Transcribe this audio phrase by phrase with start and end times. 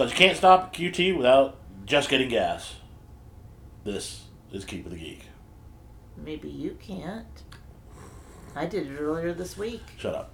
[0.00, 2.76] Because you can't stop QT without just getting gas.
[3.84, 5.26] This is Keep of the Geek.
[6.16, 7.26] Maybe you can't.
[8.56, 9.82] I did it earlier this week.
[9.98, 10.32] Shut up.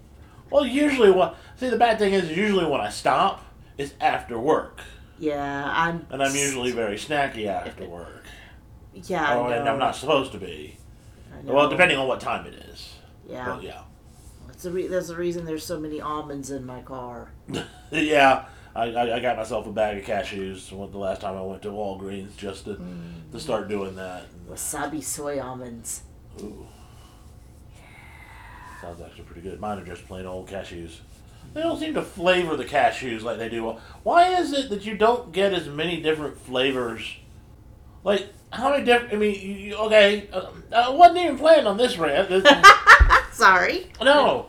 [0.51, 3.45] Well, usually what see the bad thing is usually when I stop
[3.77, 4.83] it's after work,
[5.19, 6.07] Yeah, I'm.
[6.11, 8.23] and I'm usually very snacky after work.
[8.95, 9.51] Yeah, I Oh, know.
[9.51, 10.79] and I'm not supposed to be.
[11.37, 11.55] I know.
[11.55, 12.95] Well, depending on what time it is.
[13.29, 13.81] Yeah, But yeah,
[14.47, 17.33] That's the re- there's a reason there's so many almonds in my car.
[17.91, 18.45] yeah.
[18.77, 21.69] I, I, I got myself a bag of cashews the last time I went to
[21.69, 22.79] Walgreens just to
[23.33, 24.25] to start doing that.
[24.49, 26.03] Wasabi soy almonds.
[26.43, 26.67] Ooh.
[28.81, 29.59] Sounds actually pretty good.
[29.61, 30.99] Mine are just plain old cashews.
[31.55, 33.77] They don't seem to flavor the cashews like they do.
[34.03, 37.17] Why is it that you don't get as many different flavors?
[38.05, 39.15] Like, how many different?
[39.15, 42.47] I mean, you- okay, uh, I wasn't even planning on this rant.
[43.33, 43.91] Sorry.
[44.03, 44.47] no,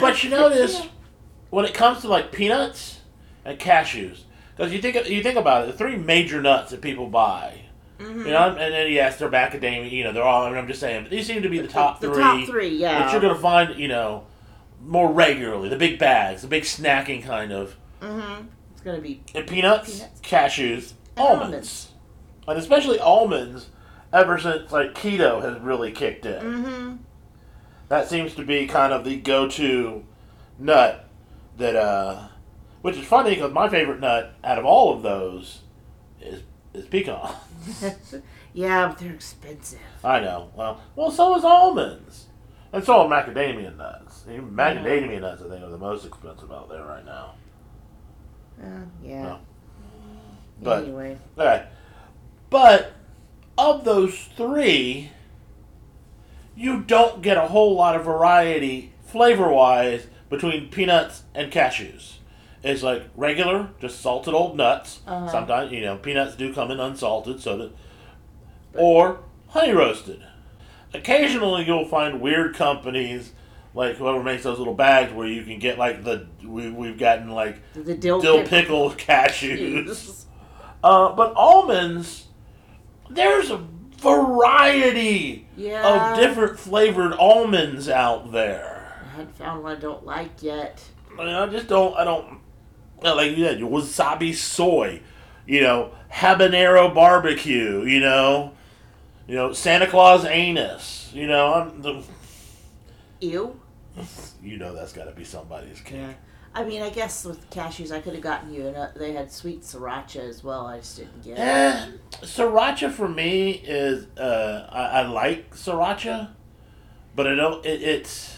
[0.00, 0.82] but you notice
[1.50, 2.99] when it comes to like peanuts
[3.44, 4.20] and cashews,
[4.56, 7.62] because you think you think about it, the three major nuts that people buy.
[7.98, 8.20] Mm-hmm.
[8.20, 9.90] You know, and then yes, they're macadamia.
[9.90, 10.44] You know, they're all.
[10.46, 12.22] I mean, I'm just saying, but these seem to be the top the three.
[12.22, 12.98] top three, yeah.
[13.00, 14.24] That you're gonna find, you know,
[14.82, 15.68] more regularly.
[15.68, 17.76] The big bags, the big snacking kind of.
[18.00, 18.46] Mm-hmm.
[18.72, 20.20] It's gonna be And peanuts, Peanuts.
[20.22, 21.44] cashews, And almonds.
[21.46, 21.88] almonds.
[22.48, 23.68] and especially almonds.
[24.12, 26.96] Ever since like keto has really kicked in, mm-hmm.
[27.88, 30.04] that seems to be kind of the go-to
[30.58, 31.06] nut.
[31.58, 32.26] That uh,
[32.82, 35.60] which is funny because my favorite nut out of all of those
[36.20, 36.42] is
[36.72, 37.34] is pecan.
[38.52, 39.78] yeah, but they're expensive.
[40.04, 40.50] I know.
[40.54, 42.26] Well, well, so is almonds,
[42.72, 44.24] and so are macadamia nuts.
[44.30, 47.34] Even macadamia nuts, I think, are the most expensive out there right now.
[48.62, 49.22] Uh, yeah.
[49.22, 49.38] No.
[50.62, 51.64] But- anyway, all right.
[52.50, 52.92] but
[53.56, 55.10] of those three,
[56.54, 62.18] you don't get a whole lot of variety flavor-wise between peanuts and cashews.
[62.62, 65.00] It's like regular, just salted old nuts.
[65.06, 65.28] Uh-huh.
[65.30, 67.72] Sometimes you know peanuts do come in unsalted, so that,
[68.74, 70.22] or honey roasted.
[70.92, 73.32] Occasionally, you'll find weird companies
[73.72, 77.30] like whoever makes those little bags where you can get like the we we've gotten
[77.30, 80.24] like the, the dill, dill pickle- pickle cashews.
[80.82, 82.26] Uh, but almonds,
[83.08, 83.64] there's a
[83.98, 86.12] variety Yeah.
[86.12, 88.98] of different flavored almonds out there.
[89.04, 90.82] I haven't found one I don't like yet.
[91.18, 91.94] I, mean, I just don't.
[91.96, 92.38] I don't.
[93.04, 95.00] Uh, Like you said, wasabi soy,
[95.46, 98.52] you know, habanero barbecue, you know,
[99.26, 101.54] you know, Santa Claus anus, you know.
[101.54, 102.02] I'm the,
[103.20, 103.58] Ew.
[104.42, 105.98] you know that's got to be somebody's cake.
[105.98, 106.12] Yeah.
[106.52, 108.66] I mean, I guess with cashews, I could have gotten you.
[108.66, 110.66] And they had sweet sriracha as well.
[110.66, 111.40] I just didn't get it.
[111.40, 111.88] Eh,
[112.22, 116.30] sriracha for me is uh, I, I like sriracha,
[117.14, 117.64] but I don't.
[117.64, 118.36] It, it's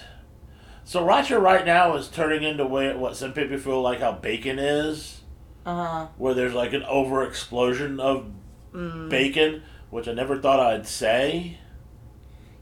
[0.87, 5.20] sriracha right now is turning into what some people feel like how bacon is,
[5.66, 6.06] Uh huh.
[6.19, 8.26] where there's like an over explosion of
[8.75, 9.10] Mm.
[9.10, 11.59] bacon, which I never thought I'd say.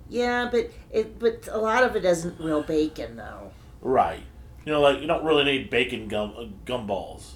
[0.08, 3.52] Yeah, but it but a lot of it isn't real bacon though.
[3.80, 4.24] Right.
[4.64, 7.34] You know, like you don't really need bacon gum uh, gumballs,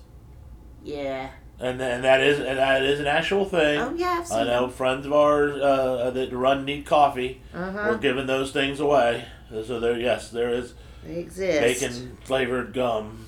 [0.82, 1.28] Yeah.
[1.60, 3.78] and then that is and that is an actual thing.
[3.80, 7.40] Oh yeah, I've seen I know friends of ours uh, that run Need Coffee.
[7.54, 9.24] Uh We're giving those things away.
[9.50, 10.74] So there, yes, there is
[11.04, 11.60] They exist.
[11.60, 13.24] bacon flavored gum.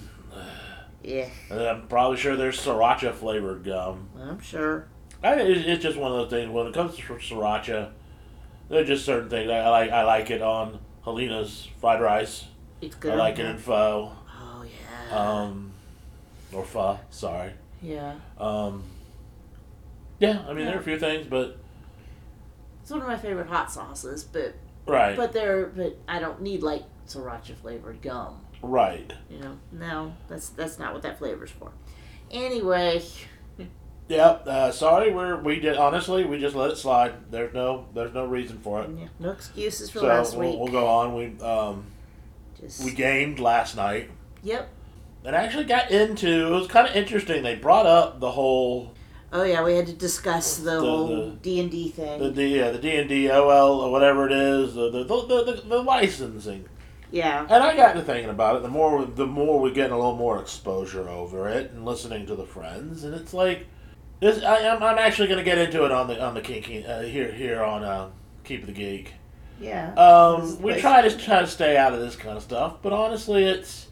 [1.03, 4.09] Yeah, And I'm probably sure there's sriracha flavored gum.
[4.21, 4.89] I'm sure.
[5.23, 6.51] I, it- it's just one of those things.
[6.51, 7.91] When it comes to sriracha,
[8.69, 9.91] there are just certain things I, I like.
[9.93, 12.47] I like it on Helena's fried rice.
[12.81, 13.13] It's good.
[13.13, 14.13] I like it in pho.
[14.37, 15.17] Oh yeah.
[15.17, 15.73] Um,
[16.53, 16.99] or pho.
[17.11, 17.53] Sorry.
[17.81, 18.15] yeah.
[18.39, 18.83] Um,
[20.19, 21.57] yeah, I mean there are a few things, but
[22.83, 24.55] It's one of my favorite hot sauces, but
[24.87, 28.41] right, but they're but I don't need like sriracha flavored gum.
[28.63, 29.13] right.
[29.31, 31.73] You know, no, that's that's not what that flavor's for.
[32.31, 33.03] Anyway,
[34.09, 34.47] Yep.
[34.47, 37.31] Uh, sorry, we're we did honestly we just let it slide.
[37.33, 38.91] There's no there's no reason for it.
[38.97, 40.59] yeah, no excuses for So last we'll, week.
[40.61, 41.15] we'll go on.
[41.17, 41.87] We um
[42.61, 44.11] Just we gamed last night
[44.45, 44.69] yep.
[45.25, 46.47] and actually got into.
[46.47, 47.43] It was kind of interesting.
[47.43, 48.95] They brought up the whole
[49.33, 52.21] Oh yeah, we had to discuss the, The- whole D and D thing.
[52.21, 55.45] the the uh, the D and D OL or whatever it is the the, the
[55.45, 56.65] the the licensing.
[57.11, 57.43] yeah.
[57.51, 58.63] And I got to thinking about it.
[58.63, 62.37] The more the more we get a little more exposure over it and listening to
[62.37, 63.67] the friends, and it's like
[64.21, 64.43] this.
[64.45, 67.03] I, I'm I'm actually going to get into it on the on the kinky uh,
[67.03, 68.11] here here on uh,
[68.45, 69.13] Keep the Geek.
[69.61, 69.93] Yeah.
[69.95, 73.43] Um, we try to try to stay out of this kind of stuff, but honestly,
[73.45, 73.89] it's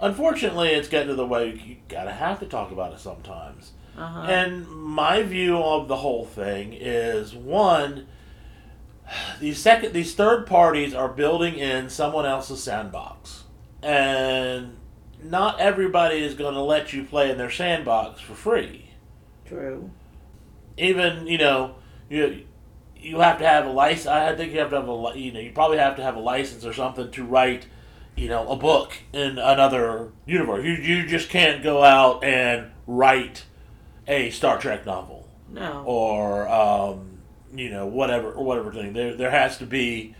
[0.00, 3.72] unfortunately it's getting to the way you gotta have to talk about it sometimes.
[3.96, 4.22] Uh-huh.
[4.22, 8.06] And my view of the whole thing is one,
[9.40, 13.44] these second these third parties are building in someone else's sandbox,
[13.82, 14.76] and
[15.22, 18.90] not everybody is going to let you play in their sandbox for free.
[19.46, 19.90] True.
[20.76, 21.76] Even you know
[22.08, 22.44] you
[22.96, 24.06] you have to have a license.
[24.06, 26.20] I think you have to have a you know you probably have to have a
[26.20, 27.66] license or something to write
[28.16, 30.64] you know a book in another universe.
[30.64, 33.44] You you just can't go out and write
[34.06, 35.82] a Star Trek novel No.
[35.86, 37.18] or um,
[37.54, 38.92] you know whatever or whatever thing.
[38.92, 40.14] There there has to be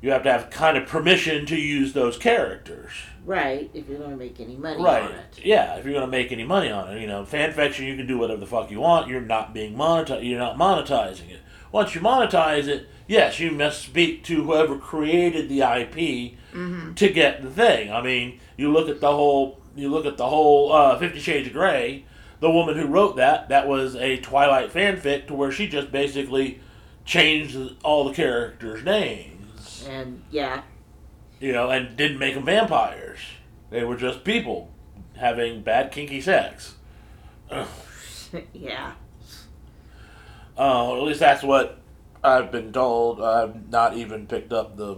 [0.00, 2.90] you have to have kind of permission to use those characters.
[3.24, 3.70] Right.
[3.72, 5.02] If you're going to make any money Right.
[5.02, 5.40] on it.
[5.42, 8.06] Yeah, if you're gonna make any money on it, you know, fan fiction, you can
[8.06, 9.08] do whatever the fuck you want.
[9.08, 10.28] You're not being monetized.
[10.28, 11.40] You're not monetizing it.
[11.72, 16.34] Once you monetize it, yes, you must speak to whoever created the IP
[16.96, 17.90] to get the thing.
[17.90, 19.58] I mean, you look at the whole.
[19.74, 22.04] You look at the whole uh, Fifty Shades of Grey.
[22.40, 26.60] The woman who wrote that, that was a Twilight fanfic to where she just basically
[27.04, 30.62] changed all the characters' names And yeah.
[31.40, 33.20] you know, and didn't make them vampires.
[33.70, 34.70] They were just people
[35.16, 36.74] having bad kinky sex.
[38.52, 38.92] yeah.
[40.56, 41.78] Uh, at least that's what
[42.22, 43.20] I've been told.
[43.20, 44.96] I've not even picked up the.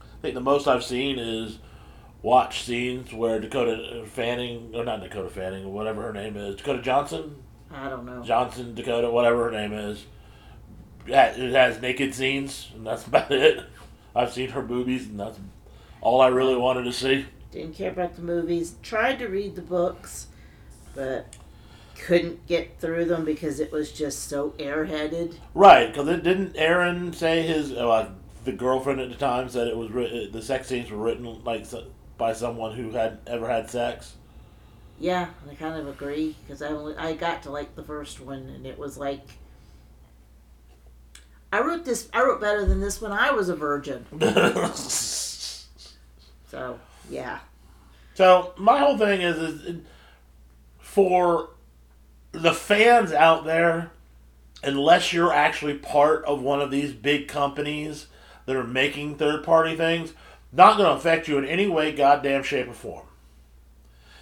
[0.00, 1.58] I think the most I've seen is
[2.28, 7.36] watch scenes where Dakota Fanning, or not Dakota Fanning, whatever her name is, Dakota Johnson,
[7.70, 8.22] I don't know.
[8.22, 10.04] Johnson, Dakota, whatever her name is.
[11.06, 13.64] It has naked scenes, and that's about it.
[14.14, 15.38] I've seen her boobies, and that's
[16.02, 17.24] all I really wanted to see.
[17.50, 18.74] Didn't care about the movies.
[18.82, 20.26] Tried to read the books,
[20.94, 21.34] but
[21.98, 25.36] couldn't get through them because it was just so airheaded.
[25.54, 28.10] Right, because it didn't Aaron say his uh, like
[28.44, 31.64] the girlfriend at the time said it was the sex scenes were written like
[32.18, 34.14] by someone who had ever had sex.
[35.00, 38.48] Yeah, I kind of agree because I only I got to like the first one
[38.48, 39.22] and it was like
[41.52, 44.04] I wrote this I wrote better than this when I was a virgin.
[46.50, 46.80] So
[47.10, 47.40] yeah,
[48.14, 49.76] so my whole thing is is
[50.78, 51.50] for
[52.32, 53.90] the fans out there,
[54.62, 58.06] unless you're actually part of one of these big companies
[58.46, 60.14] that are making third party things,
[60.52, 63.06] not going to affect you in any way, goddamn shape or form.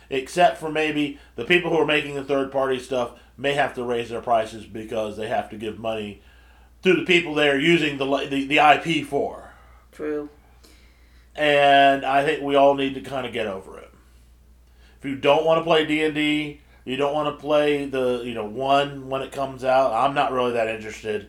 [0.08, 3.84] Except for maybe the people who are making the third party stuff may have to
[3.84, 6.22] raise their prices because they have to give money
[6.82, 9.52] to the people they're using the, the, the IP for.
[9.92, 10.28] true.
[11.34, 13.92] And I think we all need to kind of get over it.
[14.98, 18.46] If you don't want to play D&D, you don't want to play the, you know,
[18.46, 21.28] one when it comes out, I'm not really that interested.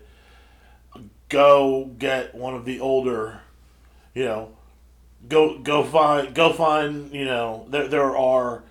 [1.28, 3.42] Go get one of the older,
[4.14, 4.57] you know,
[5.28, 8.64] go go find go find, you know, there there are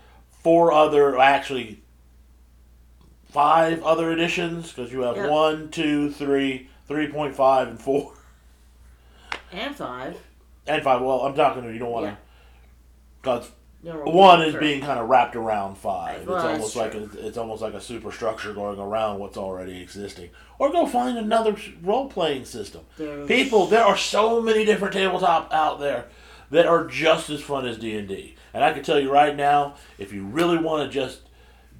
[0.42, 1.80] four other actually
[3.30, 5.28] five other editions because you have Yeah.
[5.28, 8.12] one, two, three, three point five, and four
[9.52, 10.16] And five.
[10.66, 11.02] and five.
[11.02, 12.16] Well, I'm talking to you don't want to
[13.20, 13.50] because
[13.82, 16.26] one is being kind of wrapped around five.
[16.26, 20.30] Well, it's almost like a, it's almost like a superstructure going around what's already existing.
[20.58, 22.82] Or go find another role playing system.
[22.96, 26.06] There's- People, there are so many different tabletop out there
[26.50, 28.34] that are just as fun as D and D.
[28.54, 31.20] And I can tell you right now, if you really want to just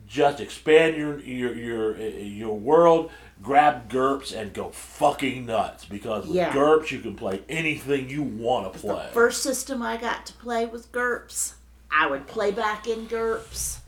[0.07, 3.11] just expand your your your your world,
[3.43, 6.53] grab GURPS and go fucking nuts because with Yeah.
[6.53, 9.09] GURPS you can play anything you want to The play.
[9.13, 11.55] first system I got to play was GURPS.
[11.91, 13.79] I would play back in GURPS.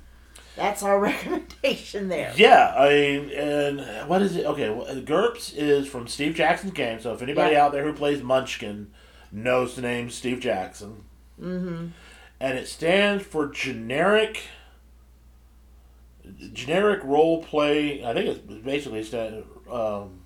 [0.56, 2.32] That's our recommendation there.
[2.36, 4.44] Yeah, I mean, and what is it?
[4.44, 7.00] Okay, well, GURPS is from Steve Jackson's game.
[7.00, 7.64] So if anybody Yeah.
[7.66, 8.90] out there who plays Munchkin
[9.32, 11.04] knows the name Steve Jackson,
[11.40, 11.88] Mm-hmm.
[12.40, 14.42] and it stands for generic
[16.52, 18.04] generic role play.
[18.04, 20.20] I think it's basically stand, um,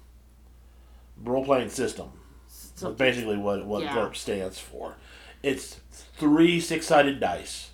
[1.23, 2.13] role playing system.
[2.49, 3.95] That's So, basically what what Yeah.
[3.95, 4.97] GURPS stands for.
[5.43, 7.71] It's three six sided dice,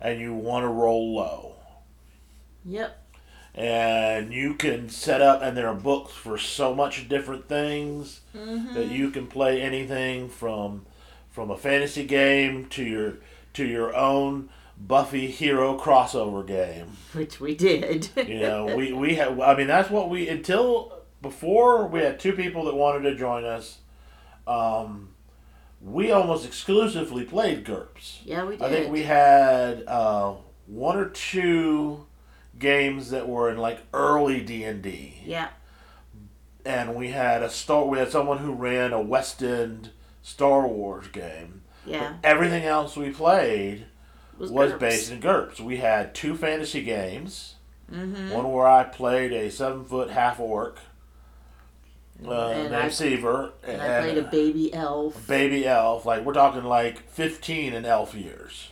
[0.00, 1.54] and you want to roll low.
[2.64, 2.99] yep.
[3.54, 8.74] And you can set up and there are books for so much different things Mm-hmm.
[8.74, 10.86] that you can play anything from
[11.30, 13.14] from a fantasy game to your
[13.54, 16.92] to your own Buffy hero crossover game.
[17.12, 18.08] Which we did.
[18.16, 22.32] You know, we we have I mean that's what we until before we had two
[22.34, 23.78] people that wanted to join us.
[24.46, 25.08] Um,
[25.82, 28.20] we almost exclusively played GURPS.
[28.24, 28.62] yeah, we did.
[28.62, 30.34] I think we had uh,
[30.66, 32.06] one or two
[32.60, 35.48] games that were in like early D and D, Yeah.
[36.64, 37.84] and we had a star.
[37.86, 39.90] We had someone who ran a West End
[40.22, 41.62] Star Wars game.
[41.84, 42.14] Yeah.
[42.22, 43.86] Everything else we played
[44.38, 45.58] Was, was based in GURPS.
[45.60, 47.56] We had two fantasy games.
[47.90, 48.30] Mm-hmm.
[48.30, 50.78] One where I played a seven foot half orc
[52.24, 55.26] uh, And named I- Seaver, And I played a baby elf.
[55.26, 56.04] baby elf.
[56.06, 58.68] Like we're talking like fifteen in elf years.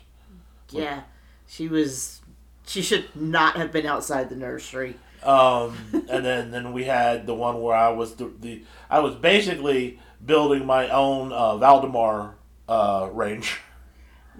[0.70, 1.02] Yeah.
[1.48, 2.20] She was.
[2.68, 4.94] She should not have been outside the nursery.
[5.22, 5.76] Um,
[6.08, 9.98] and then then we had the one where I was the, the I was basically
[10.24, 12.34] building my own uh, Valdemar
[12.68, 13.58] uh, range.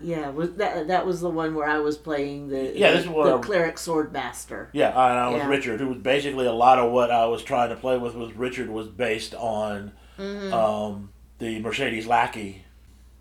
[0.00, 3.06] Yeah, was that that was the one where I was playing the Yeah, the, this
[3.06, 4.68] is the cleric sword master.
[4.72, 5.48] Yeah, and I was Yeah.
[5.48, 8.14] Richard, who was basically a lot of what I was trying to play with.
[8.14, 10.52] Was Richard was based on Mm-hmm.
[10.52, 12.64] um, the Mercedes Lackey.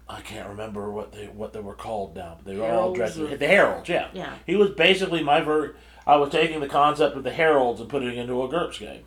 [0.09, 3.17] I can't remember what they what they were called now, but they were all dressed
[3.17, 3.89] or- the heralds.
[3.89, 4.33] Yeah, Yeah.
[4.45, 5.75] He was basically my ver.
[6.05, 9.03] I was taking the concept of the heralds and putting it into a GURPS game.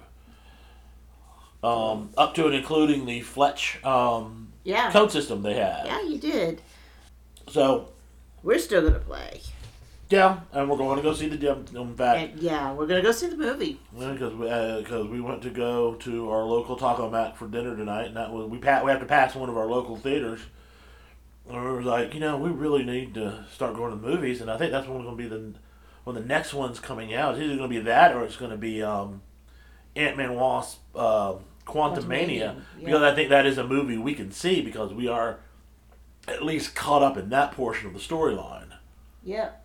[1.62, 5.84] Um, up to and including the Fletch um, Yeah, code system they had.
[5.86, 6.62] yeah, you did.
[7.48, 7.88] So
[8.42, 9.40] We're still gonna play,
[10.08, 11.66] yeah, and we're going to go see the gym.
[11.74, 13.78] In fact, and yeah, we're gonna go see the movie.
[13.92, 14.46] because we
[14.82, 18.32] because we went to go to our local Taco Mac for dinner tonight, and that
[18.32, 20.40] was we pa- we have to pass one of our local theaters.
[21.50, 24.56] Were like, you know, we really need to start going to the movies, and I
[24.56, 25.54] think that's when we're going to be the
[26.04, 27.34] when the next one's coming out.
[27.34, 29.22] It's either going to be that or it's going to be um,
[29.96, 31.34] Ant Man Wasp uh,
[31.66, 32.54] Quantumania, yeah.
[32.84, 35.40] because I think that is a movie we can see because we are
[36.28, 38.72] at least caught up in that portion of the storyline.
[39.24, 39.60] Yep.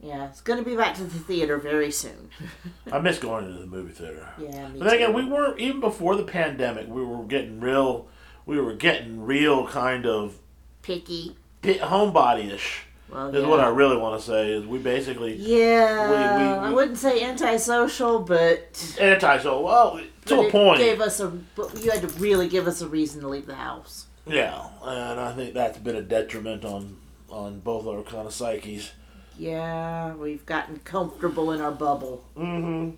[0.00, 2.30] Yeah, it's gonna be back to the theater very soon.
[2.92, 4.28] I miss going to the movie theater.
[4.38, 6.86] Yeah, me But then again, we weren't even before the pandemic.
[6.86, 8.06] We were getting real.
[8.46, 10.38] We were getting real kind of
[10.82, 11.36] picky.
[11.62, 12.84] pit homebody ish.
[13.10, 13.48] Well, Is yeah.
[13.48, 14.52] what I really want to say.
[14.52, 19.62] Is we basically Yeah, We- we- I wouldn't say antisocial, but antisocial.
[19.62, 20.78] well to a point.
[20.78, 21.32] gave us a.
[21.80, 24.06] You had to really give us a reason to leave the house.
[24.26, 26.98] yeah, and I think that's been a detriment on
[27.30, 28.92] on both our kind of psyches.
[29.38, 32.24] Yeah, we've gotten comfortable in our bubble.
[32.36, 32.90] Mm-hmm.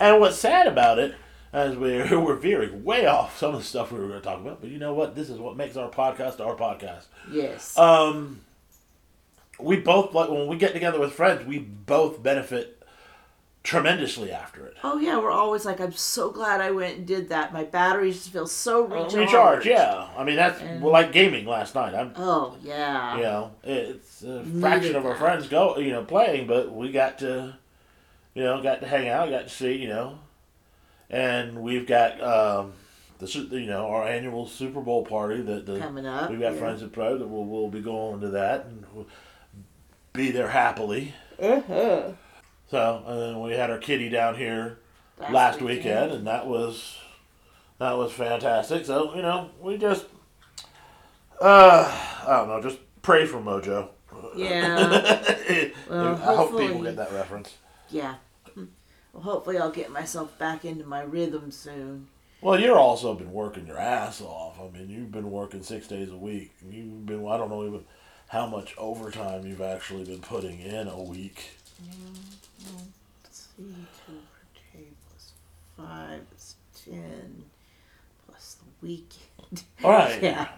[0.00, 1.14] And what's sad about it,
[1.52, 4.40] as we we're veering way off some of the stuff we were going to talk
[4.40, 5.14] about, but you know what?
[5.14, 7.04] This is what makes our podcast our podcast.
[7.30, 7.76] Yes.
[7.78, 8.40] Um,
[9.60, 12.78] we both like when we get together with friends, we both benefit
[13.64, 14.74] tremendously after it.
[14.82, 17.52] oh yeah, we're always like, I'm so glad I went and did that.
[17.52, 19.14] My batteries feel so recharged.
[19.14, 20.08] Recharge, yeah.
[20.16, 21.94] I mean that's And- well, like gaming last night.
[21.94, 23.16] I'm, Oh yeah.
[23.16, 25.18] you know, it's a Needed fraction of our that.
[25.20, 27.54] friends go, you know, playing, but we got to,
[28.34, 30.18] you know, got to hang out, got to see, you know,
[31.12, 32.72] and we've got um,
[33.18, 36.30] the you know our annual Super Bowl party that the Coming up.
[36.30, 36.58] we've got yeah.
[36.58, 39.06] friends at Pro that will will be going to that and we'll
[40.12, 41.14] be there happily.
[41.40, 42.12] Uh-huh.
[42.70, 44.78] So, and then we had our kitty down here
[45.30, 46.10] last, weekend.
[46.12, 46.98] and that was
[47.78, 48.86] that was fantastic.
[48.86, 50.06] So, you know, we just
[51.40, 53.88] uh I don't know, just pray for Mojo.
[54.36, 55.18] Yeah.
[55.88, 57.54] Well, I hope people get that reference.
[57.90, 58.14] Yeah.
[59.12, 62.08] Well, hopefully I'll get myself back into my rhythm soon.
[62.40, 64.58] Well, you're also been working your ass off.
[64.60, 66.52] I mean, you've been working six days a week.
[66.68, 67.84] You've been I don't know even
[68.28, 71.50] how much overtime you've actually been putting in a week.
[73.24, 75.32] Let's see, two per day plus
[75.76, 77.44] five is ten,
[78.26, 79.62] plus the weekend.
[79.84, 80.22] All right.
[80.22, 80.48] Yeah.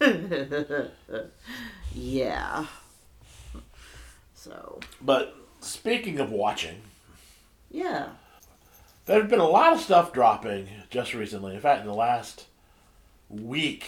[1.94, 2.66] yeah.
[4.34, 6.82] So, But speaking of watching,
[7.74, 8.08] yeah.
[9.06, 11.54] There's been a lot of stuff dropping just recently.
[11.54, 12.46] In fact, in the last
[13.28, 13.84] week,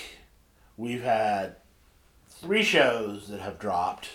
[0.76, 1.56] we've had
[2.28, 4.08] three shows that have dropped.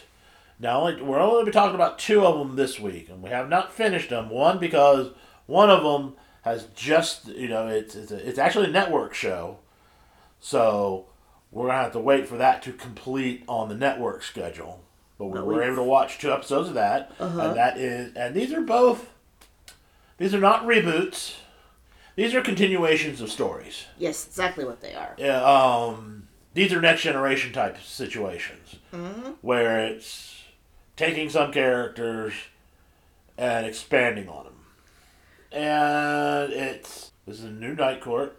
[0.60, 3.24] Now, only, we're only going to be talking about two of them this week, and
[3.24, 4.30] we have not finished them.
[4.30, 5.10] One because
[5.48, 6.14] one of them
[6.44, 9.58] has just, you know, it's it's, a, it's actually a network show,
[10.40, 11.08] so
[11.52, 14.82] we're gonna have to wait for that to complete on the network schedule.
[15.18, 17.40] But we were able to watch two episodes of that, Uh-huh.
[17.42, 19.08] and that is, and these are both
[20.22, 21.34] these are not reboots.
[22.16, 23.86] These are continuations of stories.
[23.98, 25.16] Yes, exactly what they are.
[25.18, 29.32] Yeah, um, these are next generation type situations Mm-hmm.
[29.42, 30.44] where it's
[30.96, 32.34] taking some characters
[33.38, 34.54] and expanding on them.
[35.52, 38.38] And it's this is a new night court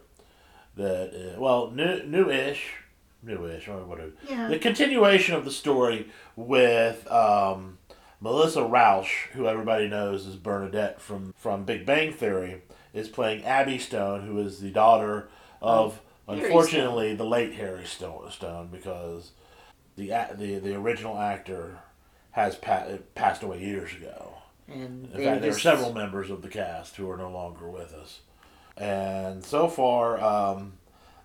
[0.77, 2.71] that uh, well new new-ish,
[3.23, 4.11] new-ish or whatever.
[4.29, 4.47] Yeah.
[4.47, 7.72] The continuation of the story with um,
[8.23, 12.61] Melissa Rauch, who everybody knows is Bernadette from, from Big Bang Theory,
[12.93, 15.27] is playing Abby Stone, who is the daughter
[15.61, 19.31] of, Harry unfortunately, the late Harry Stone, Stone because
[19.97, 21.79] the, the the original actor
[22.31, 24.35] has pa- passed away years ago.
[24.69, 27.93] And In fact, there are several members of the cast who are no longer with
[27.93, 28.21] us.
[28.77, 30.73] And so far, um,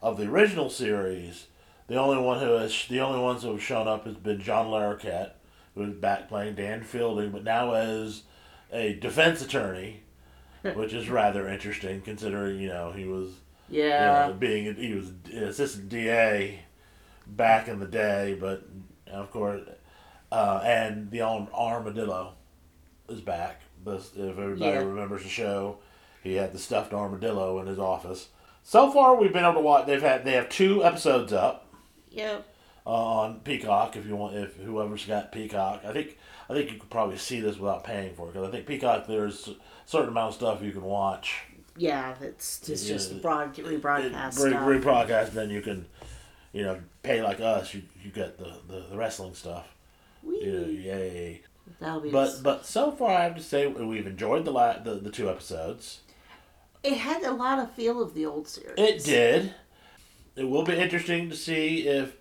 [0.03, 1.47] of the original series,
[1.87, 4.67] the only one who has the only ones who have shown up has been John
[4.67, 5.31] Larroquette,
[5.79, 8.23] who is back playing Dan Fielding, but now as
[8.73, 10.03] a defense attorney,
[10.75, 13.29] which is rather interesting considering you know he was
[13.71, 14.27] you Yeah.
[14.29, 16.61] know, being he was an assistant DA
[17.27, 18.65] back in the day, but
[19.07, 19.63] of course,
[20.33, 22.35] uh, and the own armadillo
[23.09, 23.61] is back.
[23.85, 24.83] This, if everybody Yeah.
[24.85, 25.79] remembers the show,
[26.23, 28.29] he had the stuffed armadillo in his office.
[28.65, 29.87] So far, we've been able to watch.
[29.87, 31.67] They've had they have two episodes up
[32.11, 32.45] Yep.
[32.89, 33.97] Uh, on Peacock.
[33.97, 36.17] If you want, if whoever's got Peacock, I think
[36.49, 39.07] I think you could probably see this without paying for it because I think Peacock
[39.07, 41.43] there's a certain amount of stuff you can watch.
[41.77, 45.87] Yeah, it's, it's just broad rebroadcast Re- rebroadcast, then you can,
[46.53, 47.73] you know, pay like us.
[47.75, 49.69] You you get the, the, the wrestling stuff.
[50.25, 50.41] Whee!
[50.43, 51.43] You know, yay!
[51.79, 52.11] That'll be.
[52.11, 55.29] But but so far, I have to say we've enjoyed the la- the, the two
[55.31, 56.01] episodes.
[56.83, 58.75] it had a lot of feel of the old series.
[58.77, 59.55] It did.
[60.35, 62.17] It will be interesting to see if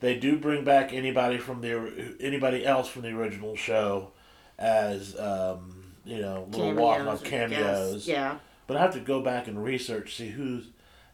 [0.00, 4.12] they do bring back anybody from the anybody else from the original show
[4.58, 8.06] as um, you know little walk on cameos.
[8.06, 8.38] Yeah.
[8.66, 10.66] But I have to go back and research see who's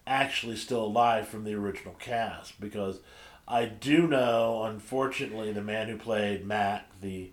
[0.06, 2.98] actually still alive from the original cast because
[3.46, 7.30] I do know, unfortunately, the man who played Mac, the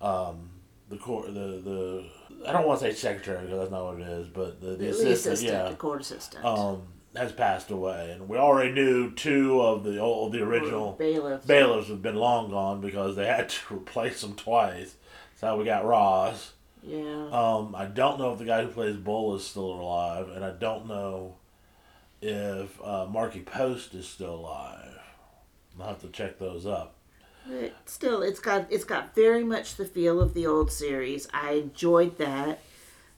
[0.00, 0.50] um,
[0.88, 2.04] the cor- the the
[2.46, 4.76] I don't want to say secretary because that's not what it is, but the, the,
[4.76, 6.44] The, assistant, assistant, yeah, the court assistant.
[6.44, 6.82] um,
[7.16, 11.46] has passed away, and we already knew two of the old the original bailiff.
[11.46, 14.94] bailiffs have been long gone because they had to replace them twice.
[15.36, 16.52] So we got Ross.
[16.82, 17.28] Yeah.
[17.30, 20.50] Um, I don't know if the guy who plays Bull is still alive, and I
[20.50, 21.36] don't know
[22.22, 24.98] if uh, Markie Post is still alive.
[25.80, 26.94] I'll have to check those up.
[27.46, 31.26] But still, it's got it's got very much the feel of the old series.
[31.32, 32.60] I enjoyed that.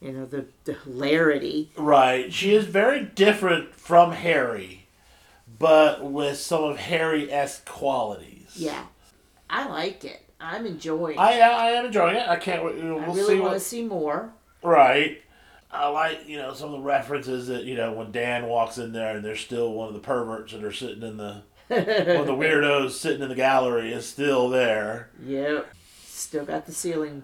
[0.03, 1.71] You know the the hilarity.
[1.77, 4.89] Right, she is very different from Harry,
[5.61, 8.55] but with some of Harry esque qualities.
[8.57, 8.87] Yeah,
[9.49, 10.29] I like it.
[10.41, 11.17] I'm enjoying.
[11.17, 11.43] I it.
[11.43, 12.29] I am enjoying it.
[12.29, 12.83] I can't wait.
[12.83, 14.33] We'll I really see want to see more.
[14.61, 15.23] Right.
[15.71, 18.93] I like you know some of the references that you know when Dan walks in
[18.93, 22.27] there and there's still one of the perverts that are sitting in the one of
[22.27, 25.11] the weirdos sitting in the gallery is still there.
[25.25, 25.73] Yep.
[26.23, 27.23] Still got the ceiling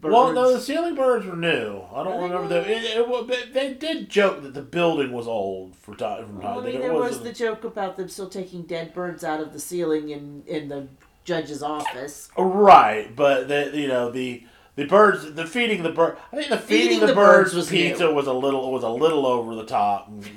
[0.00, 0.12] birds.
[0.12, 1.82] Well, no, the ceiling birds were new.
[1.92, 2.56] I don't remember.
[2.56, 6.40] It, it, wa- they- they did joke that the building was old for time from
[6.40, 6.54] time.
[6.56, 9.52] Well, I mean, there was the joke about them still taking dead birds out of
[9.52, 10.86] the ceiling in in the
[11.24, 12.28] judge's office.
[12.38, 14.44] right, but the you know the
[14.76, 16.16] the birds the feeding the bird.
[16.32, 18.14] I think the feeding, Feeding the, the birds, birds was pizza new.
[18.14, 20.08] was a little was a little over the top.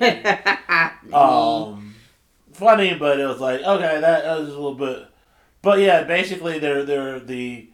[1.14, 1.94] um,
[2.52, 5.06] funny, but it was like okay, that, that was a little bit.
[5.62, 7.70] But yeah, basically they're they're the.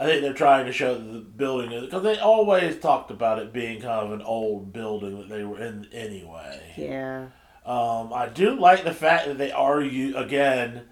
[0.00, 3.38] I think they're trying to show that the building is because they always talked about
[3.40, 6.74] it being kind of an old building that they were in anyway.
[6.76, 7.26] yeah.
[7.66, 10.82] Um, I do like the fact that they are you again.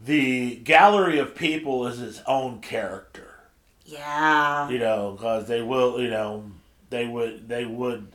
[0.00, 3.38] The gallery of people is its own character,
[3.86, 4.68] Yeah.
[4.68, 6.50] you know, because they will, you know,
[6.90, 8.08] they would, they would,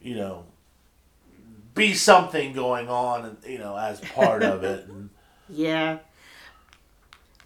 [0.00, 0.46] you know,
[1.76, 4.86] be something going on, and you know, as part of it.
[4.88, 5.10] And,
[5.50, 5.98] Yeah.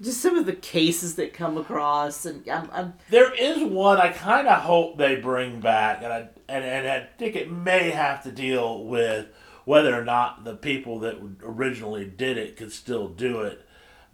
[0.03, 4.11] Just some of the cases that come across, and I'm, I'm There is one I
[4.11, 8.23] kind of hope they bring back, and I and, and I think it may have
[8.25, 9.29] to deal with
[9.65, 13.65] whether or not the people that originally did it could still do it.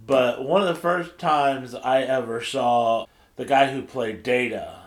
[0.05, 4.79] But one of the first times I ever saw the guy who played Data,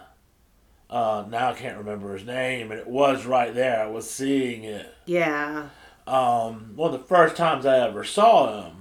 [0.89, 3.83] uh, now I can't remember his name, and it was right there.
[3.83, 4.93] I was seeing it.
[5.05, 5.69] yeah.
[6.07, 8.80] Um, one of the first times I ever saw him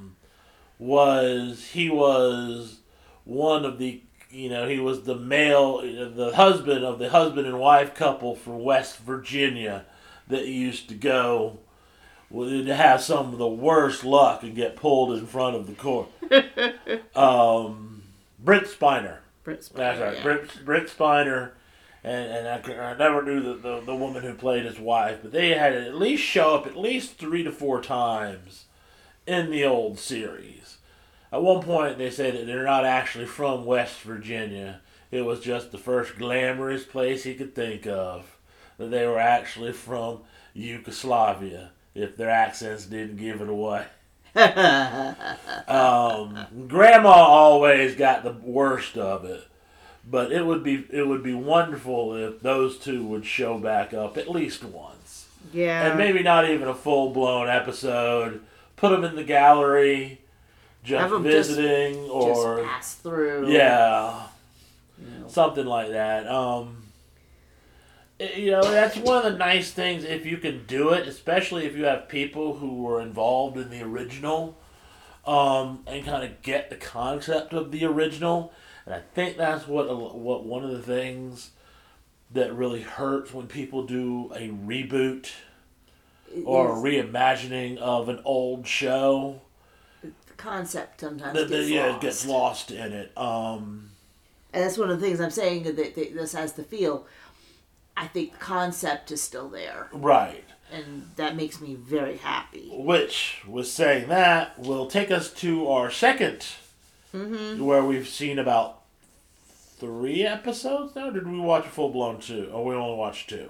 [0.80, 2.78] was he was
[3.24, 7.60] one of the you know he was the male the husband of the husband and
[7.60, 9.84] wife couple from West Virginia
[10.26, 11.58] that used to go
[12.30, 16.08] would have some of the worst luck and get pulled in front of the court.
[17.16, 18.02] um,
[18.38, 19.18] Brent Spiner.
[19.42, 20.22] Brent Spiner, That's right, yeah.
[20.22, 21.50] Brent, Brent Spiner,
[22.04, 25.32] and and I, I never knew the, the the woman who played his wife, but
[25.32, 28.66] they had to at least show up at least three to four times
[29.26, 30.59] in the old series.
[31.32, 34.80] At one point, they say that they're not actually from West Virginia.
[35.10, 38.36] It was just the first glamorous place he could think of.
[38.78, 40.20] That they were actually from
[40.54, 43.86] Yugoslavia, if their accents didn't give it away.
[45.68, 49.46] Um, grandma always got the worst of it,
[50.08, 54.16] but it would be it would be wonderful if those two would show back up
[54.16, 55.86] at least once, yeah.
[55.86, 58.40] and maybe not even a full blown episode.
[58.76, 60.20] Put them in the gallery,
[60.82, 63.50] just Have 'em just- visiting, or just pass through.
[63.50, 64.22] yeah,
[64.98, 65.28] You know.
[65.28, 66.26] something like that.
[66.26, 66.84] Um,
[68.18, 71.64] it- you know, that's one of the nice things if you can do it, especially
[71.66, 74.56] if you have people who were involved in the original,
[75.26, 78.52] um, and kind of get the concept of the original.
[78.86, 81.50] And I think that's what what one of the things
[82.32, 85.30] that really hurts when people do a reboot
[86.44, 89.40] or a reimagining of an old show.
[90.40, 91.96] Concept sometimes the, gets yeah, lost.
[91.96, 93.12] it gets lost in it.
[93.16, 93.90] Um,
[94.52, 97.06] And that's one of the things I'm saying that, this has to feel.
[97.96, 100.44] I think the concept is still there, right.
[100.72, 102.70] and that makes me very happy.
[102.72, 106.44] Which, with saying that, will take us to our 2nd
[107.12, 107.64] Mm-hmm.
[107.64, 108.82] where we've seen about
[109.78, 111.10] three episodes now.
[111.10, 112.48] Did we watch a full blown two?
[112.52, 113.48] Or we only watched two?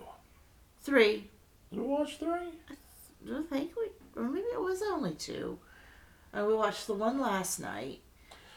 [0.83, 1.25] Three.
[1.71, 2.29] Did we watch three?
[2.71, 2.75] I
[3.27, 3.87] don't think we,
[4.21, 5.59] or maybe it was only two.
[6.33, 8.01] And we watched the one last night,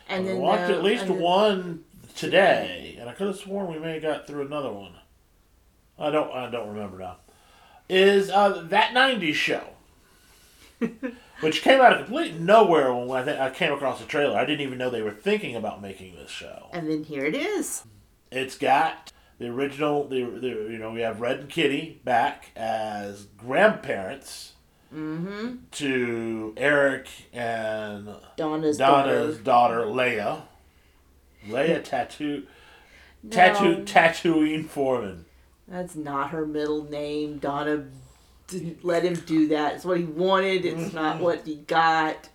[0.08, 3.72] and we then watched the- at least then- one today, and I could have sworn
[3.72, 4.94] we may have got through another one.
[5.98, 6.32] I don't.
[6.32, 7.18] I don't remember now.
[7.90, 9.64] Is uh, that '90s show,
[11.42, 14.38] which came out of complete nowhere when I, th- I came across the trailer.
[14.38, 16.68] I didn't even know they were thinking about making this show.
[16.72, 17.84] And then here it is.
[18.32, 20.08] It's got the original.
[20.08, 24.53] The, the you know we have Red and Kitty back as grandparents
[24.94, 25.56] Mm-hmm.
[25.72, 29.82] to Eric and Donna's, Donna's daughter.
[29.82, 30.42] daughter Leia.
[31.48, 32.44] Leia tattoo
[33.30, 35.26] tattoo No, Tatooine Forman.
[35.68, 37.40] that's not her middle name.
[37.40, 37.86] Donna
[38.48, 39.76] didn't let him do that.
[39.76, 40.66] It's what he wanted.
[40.66, 40.96] It's Mm-hmm.
[40.96, 42.30] not what he got.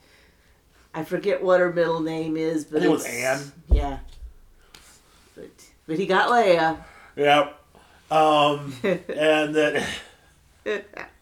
[0.94, 3.52] I forget what her middle name is, but it was Anne.
[3.70, 3.98] Yeah.
[5.36, 5.50] But
[5.86, 6.82] but he got Leia.
[7.16, 7.54] Yep.
[8.10, 9.86] Um, and that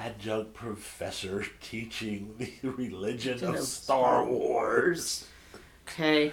[0.00, 5.26] adjunct professor teaching the religion of of Star Wars.
[5.88, 6.32] Okay.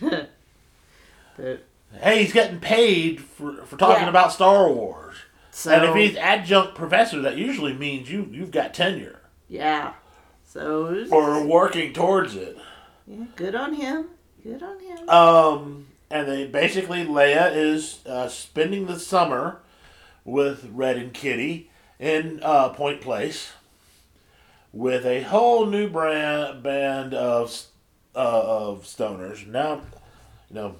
[0.00, 1.64] but
[2.02, 4.08] Hey, he's getting paid for, for talking Yeah.
[4.10, 5.14] about Star Wars.
[5.50, 9.92] so and if he's adjunct professor, that usually means you you've got tenure yeah.
[10.44, 12.58] So or working towards it.
[13.06, 14.06] yeah, good on him.
[14.42, 15.08] Good on him.
[15.08, 19.58] Um, and they basically Leia is uh, spending the summer
[20.24, 23.52] with Red and Kitty in uh, Point Place
[24.72, 27.50] with a whole new brand band of
[28.14, 29.46] uh, of stoners.
[29.46, 29.80] Now,
[30.48, 30.76] you know,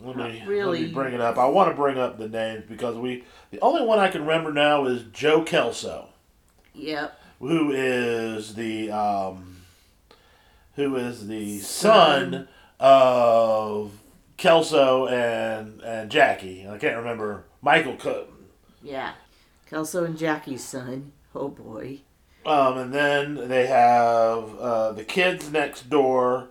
[0.00, 1.38] let me, Not let me bring it up.
[1.38, 4.52] I want to bring up the names because we the only one I can remember
[4.52, 6.08] now is Joe Kelso,
[6.74, 7.18] Yep.
[7.40, 9.56] who is the um,
[10.76, 12.48] who is the son, Son.
[12.80, 13.92] of
[14.36, 16.66] Kelso and and Jackie.
[16.68, 18.30] I can't remember Michael Cook.
[18.82, 19.12] Yeah.
[19.68, 21.12] Kelso and Jackie's son.
[21.34, 22.00] Oh boy.
[22.46, 26.48] Um, and then they have uh, the kids next door,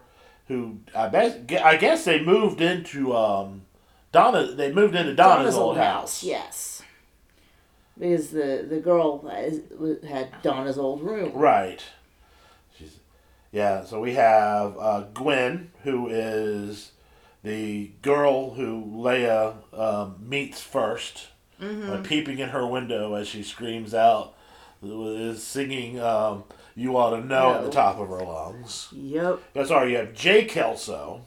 [0.47, 3.63] who I bet I guess they moved into um,
[4.11, 4.51] Donna.
[4.51, 6.23] They moved into Donna's, old house.
[6.23, 6.83] Yes.
[7.97, 9.27] Because the the girl
[10.07, 11.33] had Donna's old room.
[11.33, 11.83] Right.
[12.77, 12.99] She's
[13.51, 13.83] yeah.
[13.83, 16.91] So we have uh, Gwen, who is
[17.43, 21.27] the girl who Leia um, meets 1st
[21.61, 21.89] Mm-hmm.
[21.89, 24.35] by peeping in her window as she screams out,
[24.83, 26.43] is singing um,
[26.75, 28.89] "You Ought to Know" at the top of her lungs.
[28.91, 29.39] Yep.
[29.55, 31.21] Oh, sorry, you have Jay Kelso.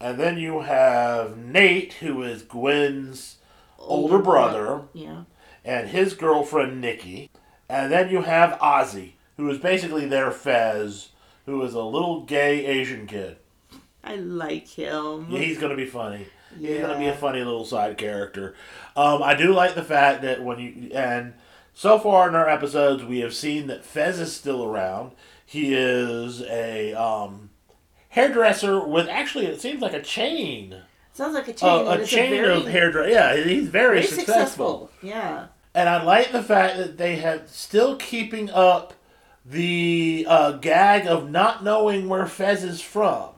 [0.00, 3.36] And then you have Nate, who is Gwen's
[3.78, 5.24] older brother, Yeah.
[5.64, 7.30] and his girlfriend Nikki.
[7.68, 11.08] And then you have Ozzy, who is basically their Fez,
[11.46, 13.36] who is a little gay Asian kid.
[14.04, 15.26] I like him.
[15.28, 16.28] Yeah, he's going to be funny.
[16.58, 18.54] He's going to be a funny little side character.
[18.96, 21.34] Um, I do like the fact that when you and
[21.74, 25.12] so far in our episodes we have seen that Fez is still around.
[25.44, 27.50] He is a um,
[28.10, 30.82] hairdresser with actually it seems like a chain,
[31.12, 31.68] Sounds like a chain.
[31.68, 33.10] uh, a chain very, of hairdresser.
[33.10, 34.26] Yeah, he's very, very successful.
[34.26, 34.90] successful.
[35.02, 35.46] Yeah.
[35.74, 38.94] And I like the fact that they have still keeping up
[39.44, 43.30] the uh, gag of not knowing where Fez is from.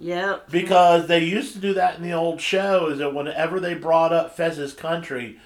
[0.00, 0.50] Yep.
[0.50, 4.12] Because they used to do that in the old show, is that whenever they brought
[4.12, 5.38] up Fez's country,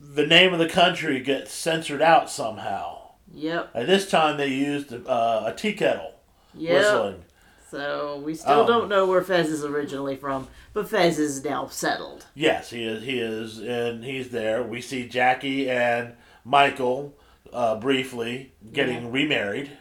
[0.00, 3.10] the name of the country gets censored out somehow.
[3.34, 3.70] Yep.
[3.74, 6.14] At this time, they used uh, a tea kettle
[6.54, 6.72] Yep.
[6.74, 7.22] whistling.
[7.70, 11.66] So we still Um, don't know where Fez is originally from, but Fez is now
[11.66, 12.24] settled.
[12.34, 13.02] Yes, he is.
[13.02, 14.62] He is, and he's there.
[14.62, 17.12] We see Jackie and Michael
[17.52, 19.72] uh, briefly getting remarried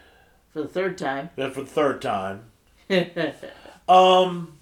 [0.51, 1.29] For the third time.
[1.37, 2.45] uh, for the third time.
[2.89, 3.33] I
[3.87, 4.57] Um,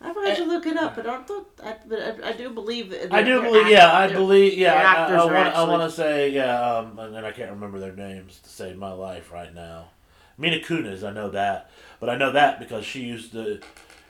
[0.00, 2.90] forgot to look it up, but I thought, I, but I, I do believe.
[2.90, 3.68] that I do believe.
[3.68, 4.58] Yeah, I believe.
[4.58, 5.36] Yeah, I, I, want.
[5.36, 6.30] I want to say.
[6.30, 9.90] Yeah, um, and then I can't remember their names to save my life right now.
[10.38, 13.60] Mila Kunis, I know that, but I know that because she used to.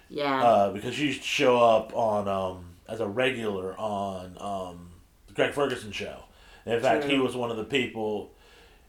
[0.08, 0.42] Yeah.
[0.42, 4.88] Uh, because she used to show up on um as a regular on um
[5.28, 6.24] the Craig Ferguson show.
[6.64, 8.32] In fact, he was one of the people.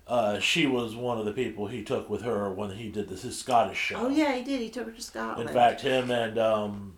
[0.08, 3.24] Uh, she was one of the people he took with her when he did this
[3.24, 3.96] his Scottish show.
[3.98, 4.62] oh yeah, he did.
[4.62, 5.50] He took her to Scotland.
[5.50, 6.94] In fact, him and um,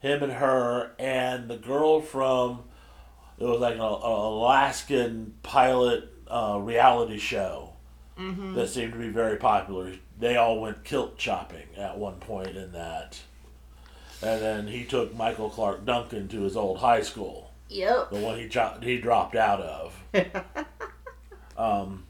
[0.00, 2.64] him and her and the girl from
[3.38, 7.70] it was like an, an Alaskan pilot uh, reality show
[8.18, 8.54] Mm-hmm.
[8.54, 9.94] that seemed to be very popular.
[10.20, 13.18] They all went kilt chopping at one point in that.
[14.20, 18.10] And then he took Michael Clarke Duncan to his old high school, Yep.
[18.10, 20.04] the one he jo- he dropped out of.
[21.56, 22.04] Um,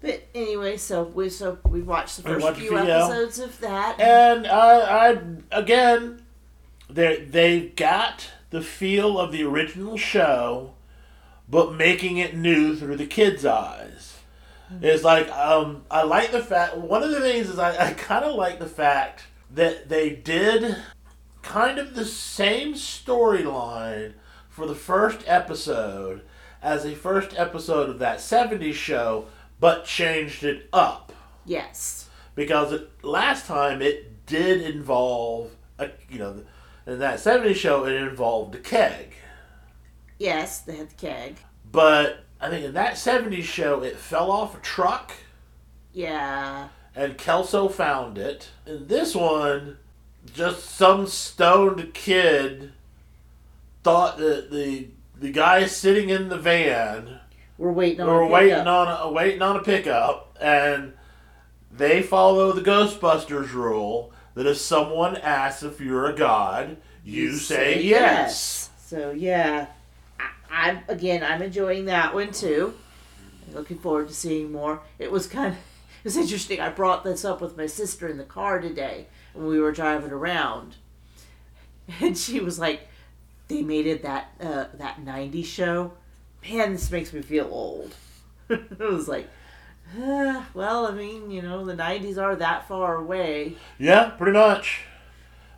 [0.00, 3.98] But anyway, so we so we watched the first few episodes of that.
[3.98, 5.18] and I, I
[5.50, 6.22] again,
[6.90, 10.74] they they got the feel of the original show,
[11.48, 14.18] but making it new through the kids' eyes.
[14.82, 16.76] It's like um, I like the fact.
[16.76, 20.76] One of the things is I, I kind of like the fact that they did
[21.42, 24.14] kind of the same storyline
[24.48, 26.22] for the first episode
[26.64, 29.26] as the first episode of that 70s show,
[29.60, 31.12] but changed it up
[31.44, 32.08] yes.
[32.34, 36.42] because it, last time it did involve a, you know
[36.86, 39.12] in that 70s show it involved a keg
[40.18, 41.36] Yes, they had the keg.
[41.70, 45.12] but i think in that 70s show it fell off a truck
[45.92, 46.68] Yeah.
[46.96, 49.76] and kelso found it in this one
[50.34, 52.72] just some stoned kid
[53.82, 57.20] thought that the the guy is sitting in the van
[57.58, 58.06] We're waiting on.
[58.06, 58.66] we were a waiting pickup.
[58.66, 60.92] on a, waiting on a pickup, and
[61.70, 67.82] they follow the Ghostbusters rule that if someone asks if you're a god, you, say,
[67.82, 68.70] yes.
[68.78, 69.66] So yeah,
[70.18, 71.22] I, I'm again.
[71.22, 72.74] I'm enjoying that one too.
[73.52, 74.80] Looking forward to seeing more.
[74.98, 75.54] It was kind of
[76.02, 76.60] it was interesting.
[76.60, 80.10] I brought this up with my sister in the car today when we were driving
[80.12, 80.76] around,
[82.00, 82.88] and she was like,
[83.48, 85.92] "They made it that uh, that '90s show."
[86.48, 87.94] Man, this makes me feel old.
[88.50, 89.28] it was like,
[89.98, 93.56] uh, well, I mean, you know, the '90s are that far away.
[93.78, 94.82] Yeah, pretty much.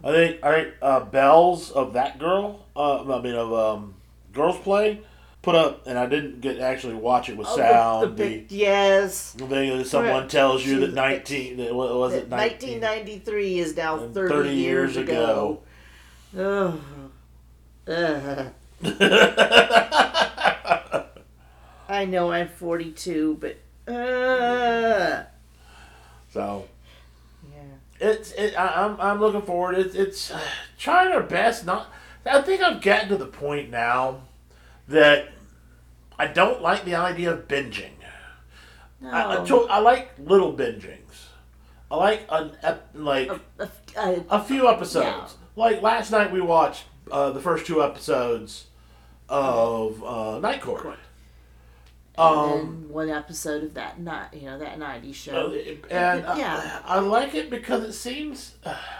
[0.05, 0.72] I think all right.
[0.81, 2.66] Uh, Bells of that girl.
[2.77, 3.94] Uh, I mean of um,
[4.33, 5.01] Girls Play.
[5.42, 8.03] Put up, and I didn't get actually watch it with Oh, sound.
[8.03, 9.31] the The, big- yes.
[9.33, 11.57] the thing that someone tells you that nineteen.
[11.59, 12.29] That, what was it?
[12.29, 15.61] 1993 is now 30, 30 years, years ago.
[16.37, 16.81] Ugh.
[17.88, 18.53] Ugh.
[21.88, 23.57] I know I'm 42, but
[23.92, 25.22] uh,
[26.33, 26.66] so
[27.51, 27.61] yeah.
[28.01, 29.79] it's it, I, I'm I'm looking forward.
[29.79, 30.40] It's it's uh,
[30.77, 31.64] trying our best.
[31.64, 31.88] Not
[32.25, 34.22] I think I've gotten to the point now
[34.88, 35.29] that
[36.18, 37.90] I don't like the idea of binging.
[39.01, 39.11] No.
[39.11, 41.27] I, I, to- I like little bingings.
[41.90, 45.07] I like an ep, like a, a, a, a few episodes.
[45.07, 45.29] Yeah.
[45.55, 48.66] Like last night we watched uh, the first two episodes
[49.29, 50.83] of uh, Night Court.
[50.83, 50.99] Court.
[52.19, 55.53] Um, and one episode of that night, you know, that 90s Uh, show.
[55.90, 56.81] and Yeah.
[56.85, 58.55] I, I like it because it seems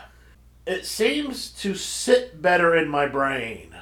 [0.67, 3.75] it seems to sit better in my brain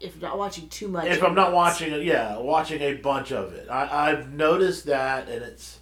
[0.00, 1.06] if not watching too much.
[1.06, 2.02] if I'm not watching it.
[2.02, 3.68] Yeah, watching a bunch of it.
[3.70, 5.78] I, I've noticed that, and it's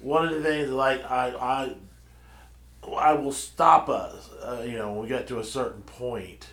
[0.00, 0.70] one of the things.
[0.70, 1.74] Like I I
[2.92, 4.30] I will stop us.
[4.42, 6.48] Uh, you know, when we get to a certain point.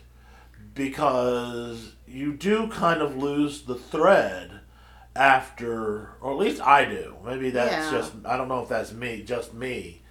[0.74, 4.62] Because you do kind of lose the thread
[5.16, 7.16] after, or at least I do.
[7.26, 7.92] Maybe that's Yeah.
[8.00, 10.02] just, I don't know if that's me, just me.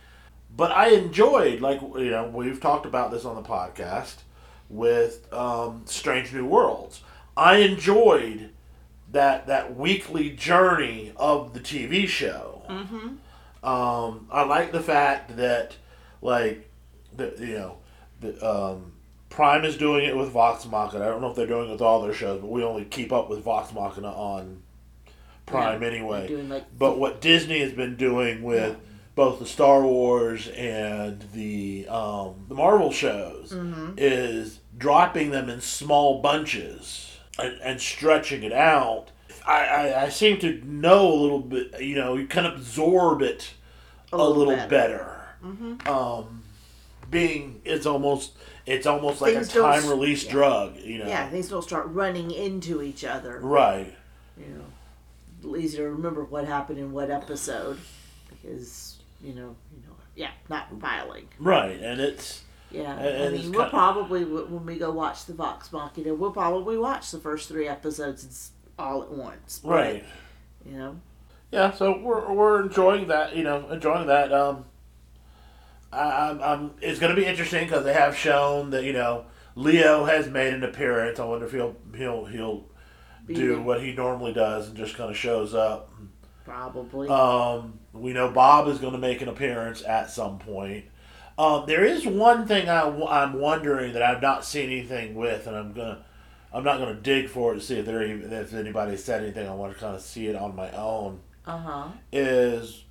[0.54, 4.16] But I enjoyed, like, you know, we've talked about this on the podcast
[4.68, 7.02] with um, Strange New Worlds.
[7.36, 8.50] I enjoyed
[9.10, 12.62] that that weekly journey of the TV show.
[12.68, 13.66] Mm-hmm.
[13.66, 15.76] Um, I like the fact that,
[16.20, 16.68] like,
[17.16, 17.76] the you know,
[18.20, 18.92] the um,
[19.28, 21.04] Prime is doing it with Vox Machina.
[21.04, 23.12] I don't know if they're doing it with all their shows, but we only keep
[23.12, 24.62] up with Vox Machina on
[25.46, 26.28] Prime Yeah, anyway.
[26.28, 28.76] Like But what Disney has been doing with
[29.14, 33.94] both the Star Wars and the um, the Marvel shows Mhm.
[33.96, 39.10] is dropping them in small bunches and, and stretching it out.
[39.46, 43.52] I, I, I seem to know a little bit, you know, you can absorb it
[44.12, 45.19] a, little, better.
[45.44, 45.86] Mhm.
[45.88, 46.42] Um,
[47.10, 48.32] being it's almost
[48.66, 50.32] it's almost like Things a time release yeah.
[50.32, 51.06] drug, you know.
[51.06, 53.40] Yeah, things don't start running into each other.
[53.40, 53.94] Right.
[54.36, 54.64] You
[55.44, 57.78] know, easy to remember what happened in what episode
[58.30, 61.28] because you know, you know, yeah, not piling.
[61.38, 61.80] Right.
[61.80, 66.14] And it's Yeah, And- I mean, we'll probably when we go watch the Vox Machina,
[66.14, 69.60] we'll probably watch the first three episodes all at once.
[69.62, 70.04] but, right.
[70.64, 71.00] You know.
[71.50, 74.32] Yeah, so we're we're enjoying that, you know, enjoying that.
[74.32, 74.66] Um,
[75.92, 79.26] I'm, I'm it's going to be interesting because they have shown that you know
[79.56, 81.18] Leo has made an appearance.
[81.18, 82.64] I wonder if he'll he'll he'll
[83.26, 83.60] Be do there.
[83.60, 85.92] what he normally does and just kind of shows up.
[86.44, 87.08] Probably.
[87.08, 90.84] Um, we know Bob is going to make an appearance at some point.
[91.38, 92.86] Um, there is one thing I,
[93.22, 96.04] am wondering that I've not seen anything with, and I'm gonna
[96.52, 99.22] I'm not going to dig for it to see if there even, if anybody said
[99.22, 99.48] anything.
[99.48, 101.20] I want to kind of see it on my own.
[101.46, 101.88] Uh huh.
[102.12, 102.84] Is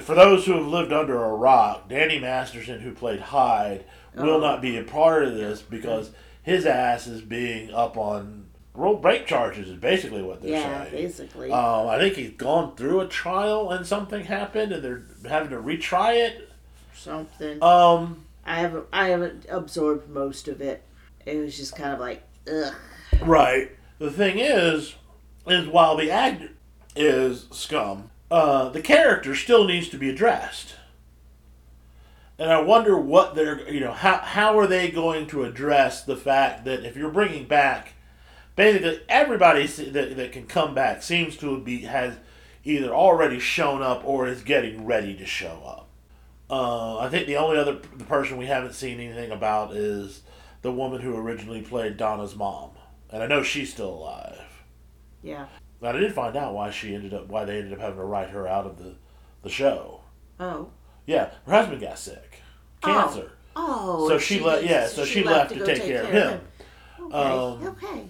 [0.00, 4.40] for those who have lived under a rock, Danny Masterson, who played Hyde, will Oh.
[4.40, 6.10] not be a part of this because
[6.42, 9.68] his ass is being up on road break charges.
[9.68, 10.92] Is basically what they're Yeah, saying.
[10.92, 11.50] basically.
[11.52, 15.56] Um, I think he's gone through a trial and something happened, and they're having to
[15.56, 16.48] retry it.
[16.94, 17.62] Something.
[17.62, 18.86] Um, I haven't.
[18.92, 20.82] I haven't absorbed most of it.
[21.26, 22.74] It was just kind of like, ugh.
[23.22, 23.70] right.
[23.98, 24.94] The thing is,
[25.46, 26.50] is while the actor
[26.96, 30.76] is scum, uh, the character still needs to be addressed.
[32.38, 36.16] And I wonder what they're, you know, how how are they going to address the
[36.16, 37.94] fact that if you're bringing back,
[38.56, 42.16] basically everybody that, that can come back seems to be has
[42.64, 45.88] either already shown up or is getting ready to show up.
[46.48, 50.22] Uh, I think the only other the person we haven't seen anything about is
[50.62, 52.70] the woman who originally played Donna's mom,
[53.10, 54.40] and I know she's still alive.
[55.22, 55.46] Yeah.
[55.80, 58.04] But I did find out why she ended up why they ended up having to
[58.04, 58.94] write her out of the
[59.42, 60.02] the show.
[60.38, 60.68] Oh.
[61.06, 62.42] Yeah, her husband got sick,
[62.82, 63.32] cancer.
[63.56, 64.06] Oh.
[64.08, 64.64] So and she left.
[64.64, 66.40] yeah, so she left to go take care of him.
[67.00, 67.14] Okay.
[67.16, 68.02] Um, okay.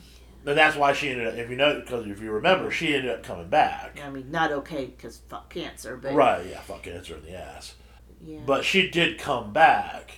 [0.47, 1.35] And that's why she ended up.
[1.35, 4.01] If you know, because if you remember, she ended up coming back.
[4.05, 6.45] I mean, not okay because fuck cancer, but Right?
[6.47, 7.75] Yeah, fuck cancer in the ass.
[8.25, 8.41] Yeah.
[8.45, 10.13] But she did come back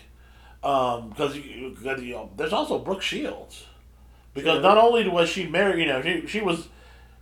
[0.61, 3.67] because you, 'cause, you know, there's also Brooke Shields
[4.35, 4.62] because True.
[4.62, 6.69] not only was she married, you know, she she was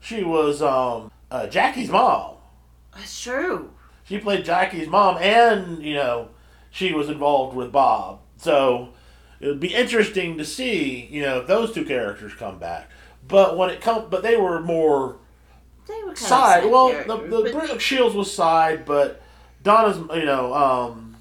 [0.01, 2.37] she was um, uh, Jackie's mom.
[2.95, 3.71] That's true.
[4.05, 6.31] She played Jackie's mom, and you know,
[6.71, 8.21] she was involved with Bob.
[8.39, 8.91] So
[9.39, 12.91] it would be interesting to see, you know, if those two characters come back.
[13.27, 15.19] But when it come, but they were more
[15.87, 16.65] They were kind side.
[16.67, 19.23] Well, the the Brooke Shields was side, but
[19.63, 21.17] Donna's, you know, um,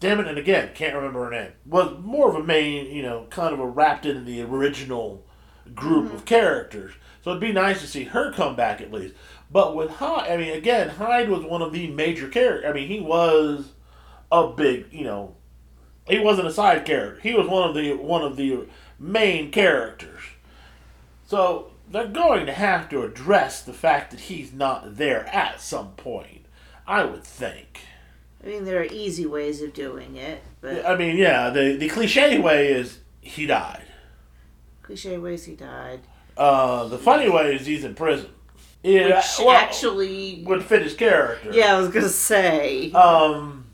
[0.00, 1.52] damn it, and again, can't remember her name.
[1.66, 5.24] Was more of a main, you know, kind of a wrapped into the original
[5.74, 6.16] group Mm-hmm.
[6.16, 6.94] of characters.
[7.26, 9.12] So it'd be nice to see her come back at least.
[9.50, 12.70] But with Hyde, I mean, again, Hyde was one of the major characters.
[12.70, 13.72] I mean, he was
[14.30, 15.34] a big, you know,
[16.06, 17.20] he wasn't a side character.
[17.20, 18.68] He was one of the one of the
[19.00, 20.20] main characters.
[21.26, 25.94] So they're going to have to address the fact that he's not there at some
[25.94, 26.46] point.
[26.86, 27.80] I would think.
[28.44, 31.88] I mean, there are easy ways of doing it, but I mean, yeah, the the
[31.88, 33.82] cliche way is he died.
[34.84, 36.02] cliche ways he died.
[36.36, 38.28] Uh, the funny way is he's in prison.
[38.82, 41.50] Yeah, Which well, actually, would fit his character.
[41.52, 43.66] yeah, I was gonna say, Um.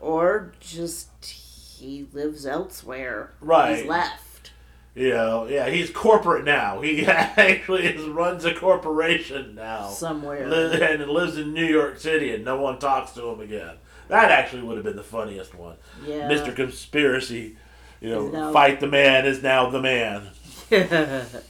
[0.00, 3.32] or just he lives elsewhere.
[3.40, 3.78] Right.
[3.78, 4.50] He's left.
[4.94, 6.80] You know, yeah, he's corporate now.
[6.80, 9.88] He actually is, runs a corporation now.
[9.88, 10.42] Somewhere.
[10.42, 13.76] And lives in New York City, and no one talks to him again.
[14.08, 15.76] That actually would have been the funniest one.
[16.04, 16.28] Yeah.
[16.28, 16.54] Mr.
[16.54, 17.56] Conspiracy,
[18.00, 20.28] you know, fight the man is now the man.
[20.70, 21.42] Well,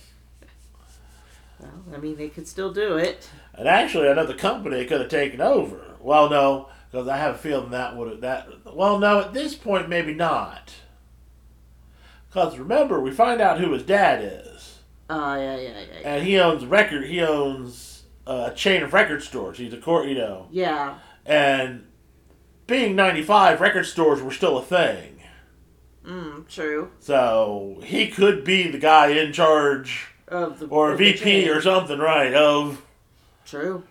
[1.95, 3.29] I mean, they could still do it.
[3.55, 5.95] And actually, another company could have taken over.
[6.01, 8.75] Well, no, because I have a feeling that would have that.
[8.75, 10.73] Well, no, at this point, maybe not.
[12.29, 14.79] Because remember, we find out who his dad is,
[15.11, 16.15] Oh yeah, yeah, yeah, yeah.
[16.15, 17.05] and he owns record.
[17.07, 19.57] He owns uh, a chain of record stores.
[19.59, 20.99] He's a court, you know, Yeah.
[21.25, 21.87] and
[22.67, 25.18] being ninety five, record stores were still a thing.
[26.09, 26.91] Mm, true.
[27.01, 32.33] So he could be the guy in charge, Of the or VP or something, right?
[32.33, 32.83] Of
[33.45, 33.83] True.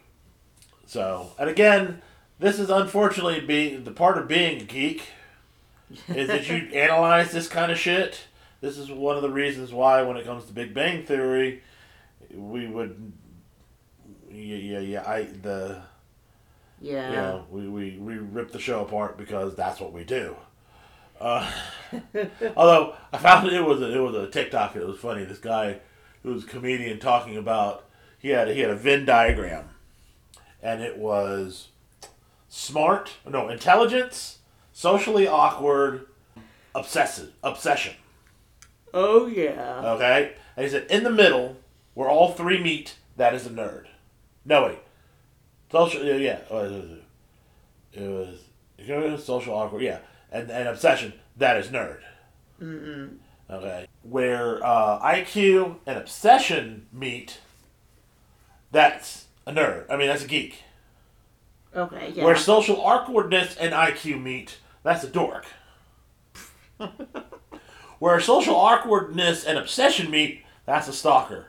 [0.87, 2.01] So, and again,
[2.39, 5.03] this is unfortunately being the part of being a geek
[6.07, 8.21] is that you analyze this kind of shit.
[8.61, 11.61] This is one of the reasons why, when it comes to Big Bang Theory,
[12.33, 13.11] we would,
[14.31, 15.07] yeah, yeah, yeah.
[15.07, 15.81] I the
[16.81, 17.09] Yeah.
[17.09, 20.35] you know we, we we rip the show apart because that's what we do.
[21.19, 21.51] Uh,
[22.55, 24.75] although I found it was a, it was a TikTok.
[24.75, 25.25] It was funny.
[25.25, 25.79] This guy
[26.23, 27.85] who was a comedian talking about
[28.19, 29.69] he had he had a Venn diagram,
[30.61, 31.69] and it was
[32.49, 34.39] smart, no intelligence,
[34.73, 36.07] socially awkward,
[36.73, 37.93] obsessive obsession.
[38.93, 39.81] Oh yeah.
[39.93, 41.57] Okay, and he said in the middle
[41.93, 43.85] where all three meet, that is a nerd.
[44.45, 44.79] No wait,
[45.71, 46.99] social yeah, yeah it was
[47.93, 48.39] it was,
[48.77, 49.99] it was social awkward yeah,
[50.31, 51.99] and and obsession that is nerd.
[52.61, 53.17] Mm-mm.
[53.49, 57.39] Okay, where uh, IQ and obsession meet,
[58.71, 59.85] that's a nerd.
[59.89, 60.63] I mean that's a geek.
[61.75, 62.11] Okay.
[62.15, 62.25] Yeah.
[62.25, 65.45] Where social awkwardness and IQ meet, that's a dork.
[67.99, 71.47] Where social awkwardness and obsession meet, that's a stalker.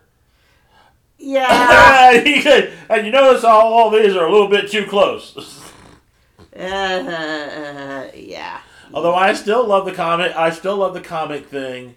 [1.19, 2.11] yeah.
[2.91, 5.35] And you notice how all these are a little bit too close.
[6.59, 8.61] Uh, yeah.
[8.93, 11.95] Although I still love the comic, I still love the comic thing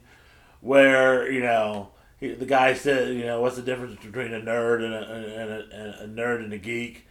[0.59, 1.89] where you know
[2.19, 5.49] he, the guy said, you know, what's the difference between a nerd and a, and
[5.51, 7.07] a, and a nerd and a geek?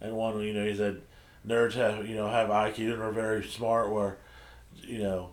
[0.00, 1.02] And one, you know, he said
[1.46, 4.18] nerds have you know have IQ and are very smart, where
[4.82, 5.30] you know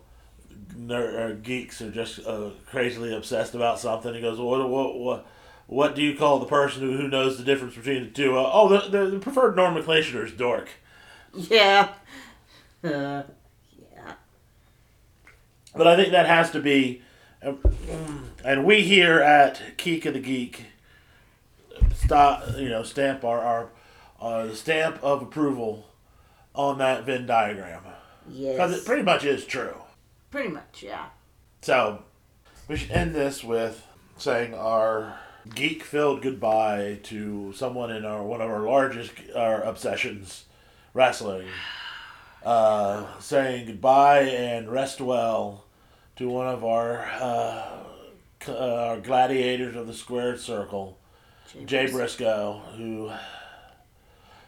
[0.76, 4.14] ner- uh, geeks are just uh, crazily obsessed about something.
[4.14, 5.26] He goes, what what what.
[5.68, 8.38] What do you call the person who, who knows the difference between the two?
[8.38, 10.68] Uh, oh, the, the, the preferred nomenclature is dork.
[11.50, 11.92] Yeah.
[12.82, 13.22] Uh,
[13.92, 14.12] yeah.
[15.74, 17.02] But I think that has to be,
[17.42, 17.60] um,
[18.44, 20.64] and we here at Geek of the Geek,
[21.94, 23.68] stop you know stamp our our
[24.20, 25.86] uh, stamp of approval
[26.54, 27.82] on that Venn diagram
[28.28, 28.52] Yes.
[28.54, 29.74] because it pretty much is true.
[30.30, 31.06] Pretty much, yeah.
[31.62, 32.02] So
[32.68, 35.18] we should end this with saying our
[35.54, 40.44] geek-filled goodbye to someone in our one of our largest our obsessions,
[40.96, 41.46] wrestling.
[42.42, 45.64] Uh, saying goodbye and rest well
[46.16, 47.78] to one of our uh,
[48.48, 48.52] uh,
[48.88, 50.98] our gladiators of the squared circle,
[51.66, 53.10] Jay Briscoe, who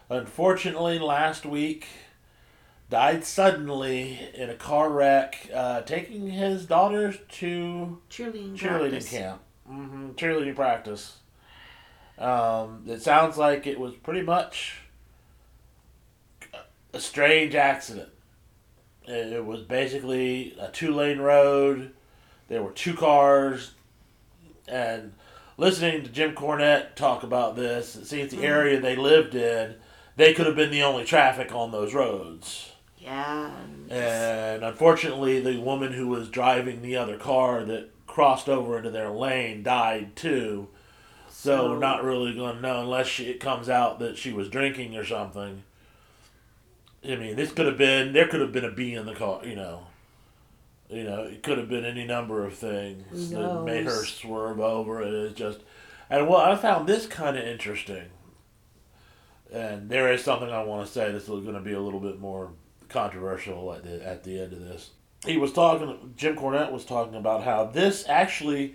[0.09, 1.87] unfortunately last week
[2.89, 8.57] died suddenly in a car wreck, uh, taking his daughters to Cheerleading.
[8.57, 9.09] cheerleading practice.
[9.09, 11.17] camp, hmm cheerleading practice.
[12.17, 14.77] Um, it sounds like it was pretty much
[16.93, 18.09] a strange accident.
[19.05, 21.91] It was basically a two lane road.
[22.47, 23.71] There were two cars,
[24.67, 25.13] and
[25.57, 28.45] listening to Jim Cornette talk about this, it seems the mm-hmm.
[28.45, 29.75] area they lived in,
[30.15, 32.71] they could have been the only traffic on those roads.
[32.97, 33.51] Yeah.
[33.89, 39.09] and- unfortunately, the woman who was driving the other car that crossed over into their
[39.09, 40.67] lane died too.
[41.29, 44.49] So, we're not really going to know unless she, it comes out that she was
[44.49, 45.63] drinking or something.
[47.03, 49.45] I mean, this could have been there could have been a bee in the car,
[49.45, 49.87] you know.
[50.89, 55.03] You know, it could have been any number of things that made her swerve over
[55.03, 55.13] it.
[55.13, 55.59] It's just,
[56.09, 58.05] and well, I found this kind of interesting.
[59.51, 62.19] And there is something I want to say that's going to be a little bit
[62.19, 62.51] more
[62.87, 64.89] controversial at the at the end of this.
[65.25, 66.13] He was talking.
[66.17, 68.73] Jim Cornette was talking about how this actually,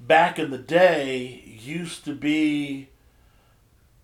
[0.00, 2.88] back in the day, used to be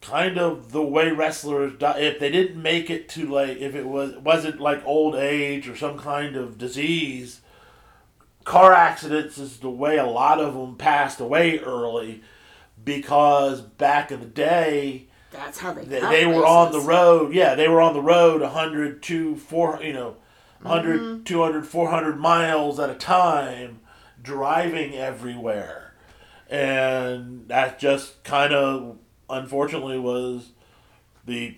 [0.03, 2.01] kind of the way wrestlers die.
[2.01, 5.77] If they didn't make it to like, if it was wasn't like old age or
[5.77, 7.41] some kind of disease,
[8.45, 12.23] car accidents is the way a lot of them passed away early,
[12.85, 15.85] because back in the day That's how they.
[15.85, 19.81] they, they were on the road yeah they were on the road 100 to 4
[19.83, 20.17] you know
[20.63, 21.23] 100 mm-hmm.
[21.25, 23.81] 200 400 miles at a time
[24.21, 25.95] driving everywhere
[26.49, 28.99] and that just kind of
[29.33, 30.51] unfortunately was
[31.27, 31.57] the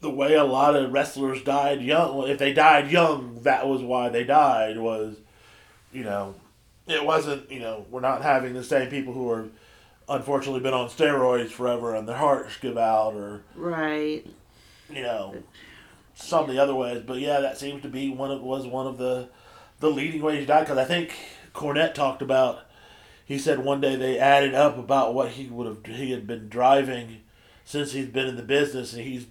[0.00, 4.08] the way a lot of wrestlers died young if they died young that was why
[4.08, 5.16] they died was
[5.92, 6.34] you know
[6.86, 9.48] it wasn't you know we're not having the same people who are
[10.08, 14.24] unfortunately been on steroids forever and their hearts give out or Right.
[14.88, 15.42] you know
[16.14, 18.86] some of the other ways but yeah that seems to be one of was one
[18.86, 19.28] of the
[19.80, 21.12] the leading ways to die because i think
[21.54, 22.60] cornette talked about
[23.28, 26.48] he said one day they added up about what he would have he had been
[26.48, 27.18] driving
[27.64, 29.26] since he's been in the business and he's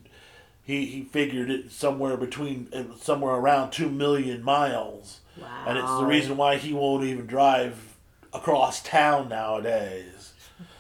[0.64, 5.66] he, he figured it somewhere between uh, somewhere around 2 million miles Wow.
[5.68, 7.96] and it's the reason why he won't even drive
[8.34, 10.34] across town nowadays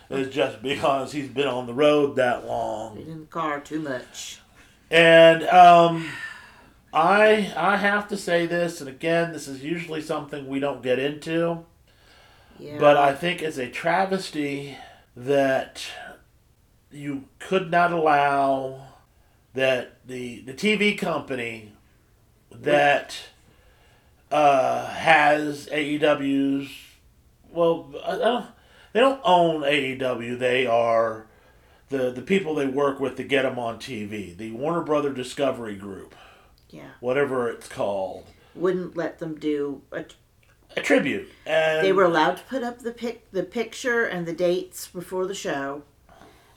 [0.09, 3.79] it's just because he's been on the road that long Been in the car too
[3.81, 4.39] much.
[4.91, 6.07] and um,
[6.93, 10.97] I I have to say this, and again, this is usually something we don't get
[10.99, 11.65] into,
[12.59, 12.77] Yeah.
[12.79, 14.77] but I think it's a travesty
[15.15, 15.85] that
[16.91, 18.87] you could not allow
[19.53, 21.73] that the the TV company
[22.51, 23.17] that
[24.31, 26.71] uh, has AEW's
[27.51, 28.45] well, don't,
[28.93, 30.37] they don't own AEW.
[30.37, 31.27] They are
[31.89, 34.35] the the people they work with to get them on TV.
[34.35, 36.15] The Warner Brother Discovery Group,
[36.69, 36.91] yeah.
[36.99, 39.81] whatever it's called, Wouldn't let them do.
[39.91, 40.05] A,
[40.77, 41.29] a tribute.
[41.45, 45.25] And they were allowed to put up the pic, the picture and the dates before
[45.25, 45.83] the show.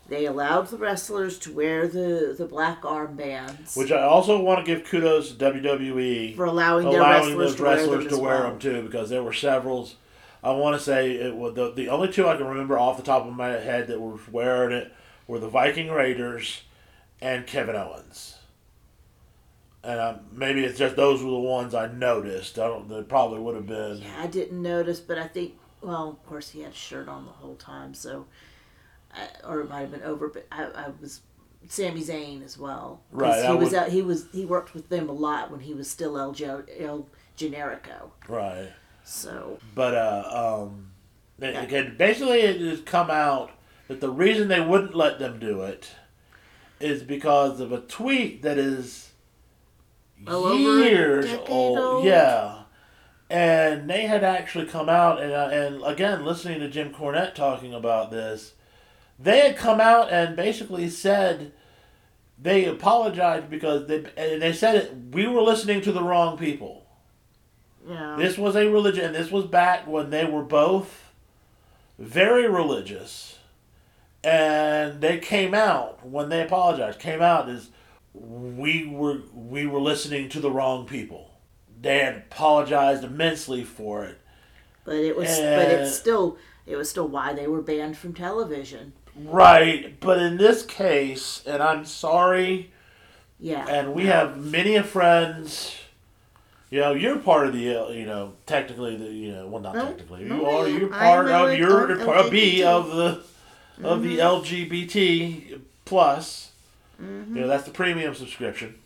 [0.08, 4.64] They allowed the wrestlers to wear the the black armbands which I also want to
[4.64, 8.40] give kudos to WWE for allowing their allowing wrestlers those to wear them to wear
[8.40, 8.50] well.
[8.50, 9.88] them too, because there were several.
[10.42, 13.04] I want to say it was the the only two I can remember off the
[13.04, 14.92] top of my head that were wearing it
[15.28, 16.62] were the Viking Raiders
[17.22, 18.39] and Kevin Owens.
[19.82, 22.58] And um, maybe it's just those were the ones I noticed.
[22.58, 22.88] I don't.
[22.88, 23.98] They probably would have been.
[24.02, 27.24] Yeah, I didn't notice, but I think, well, of course, he had a shirt on
[27.24, 28.26] the whole time, so,
[29.14, 30.28] I, or it might have been over.
[30.28, 31.22] But I, I was
[31.66, 33.00] Sami Zayn as well.
[33.10, 35.60] Right, He I was would- out, he was he worked with them a lot when
[35.60, 36.36] he was still El,
[36.78, 37.08] El
[37.38, 38.10] Generico.
[38.28, 38.68] Right.
[39.02, 40.90] So But uh, um,
[41.38, 41.62] they- Yeah.
[41.62, 43.50] again, basically, it has come out
[43.88, 45.88] that the reason they wouldn't let them do it
[46.80, 49.09] is because of a tweet that is
[50.26, 51.78] Well over a years old.
[51.78, 52.04] old?
[52.04, 52.62] Yeah,
[53.28, 57.72] and they had actually come out and uh, and again, listening to Jim Cornette talking
[57.74, 58.54] about this,
[59.18, 61.52] they had come out and basically said.
[62.42, 64.94] They apologized because they and they said it.
[65.12, 66.86] We were listening to the wrong people.
[67.86, 71.12] yeah, This was a religion, and this was back when they were both
[71.98, 73.38] very religious,
[74.24, 76.98] and they came out when they apologized.
[76.98, 77.68] Came out as
[78.14, 81.30] we were we were listening to the wrong people.
[81.80, 84.18] They had apologized immensely for it.
[84.84, 86.36] but it was but and- it's still
[86.66, 88.92] it was still why they were banned from television.
[89.16, 92.70] Right, but in this case, and I'm sorry,
[93.40, 95.76] Yeah, and we have many friends.
[96.70, 99.74] You know, you're part of the, uh, you know, technically the, you know, well, not
[99.74, 100.24] No, technically.
[100.26, 100.68] no, you are.
[100.68, 101.58] You're part of.
[101.58, 103.24] You're I'm part of B of the
[103.82, 104.20] of the Mm-hmm.
[104.20, 106.49] LGBT plus.
[107.00, 107.36] Mm-hmm.
[107.36, 108.76] You know, that's the premium subscription.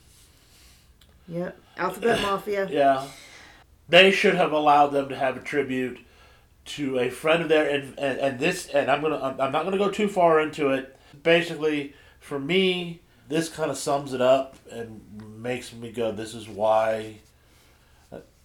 [1.29, 1.59] Yep.
[1.77, 2.69] Alphabet Mafia.
[2.71, 3.07] Yeah,
[3.89, 5.99] they should have allowed them to have a tribute
[6.67, 9.65] to a friend of theirs, and, and and this, and I'm gonna, I'm I'm not
[9.65, 10.97] gonna go too far into it.
[11.23, 16.49] Basically, for me, this kind of sums it up and makes me go, "This is
[16.49, 17.17] why."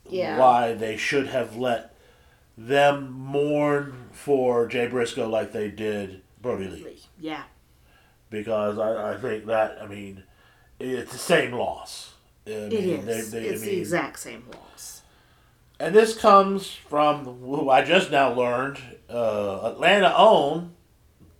[0.09, 0.39] Yeah.
[0.39, 1.93] Why they should have let
[2.57, 7.43] them mourn for Jay Briscoe like they did Brodie Lee, Yeah.
[8.29, 10.23] Because I, I think that I mean,
[10.79, 12.13] it's the same loss.
[12.47, 13.31] I mean, is.
[13.31, 15.01] they- they- I it's the exact same loss.
[15.79, 20.73] And this comes from who I just now learned, uh, Atlanta own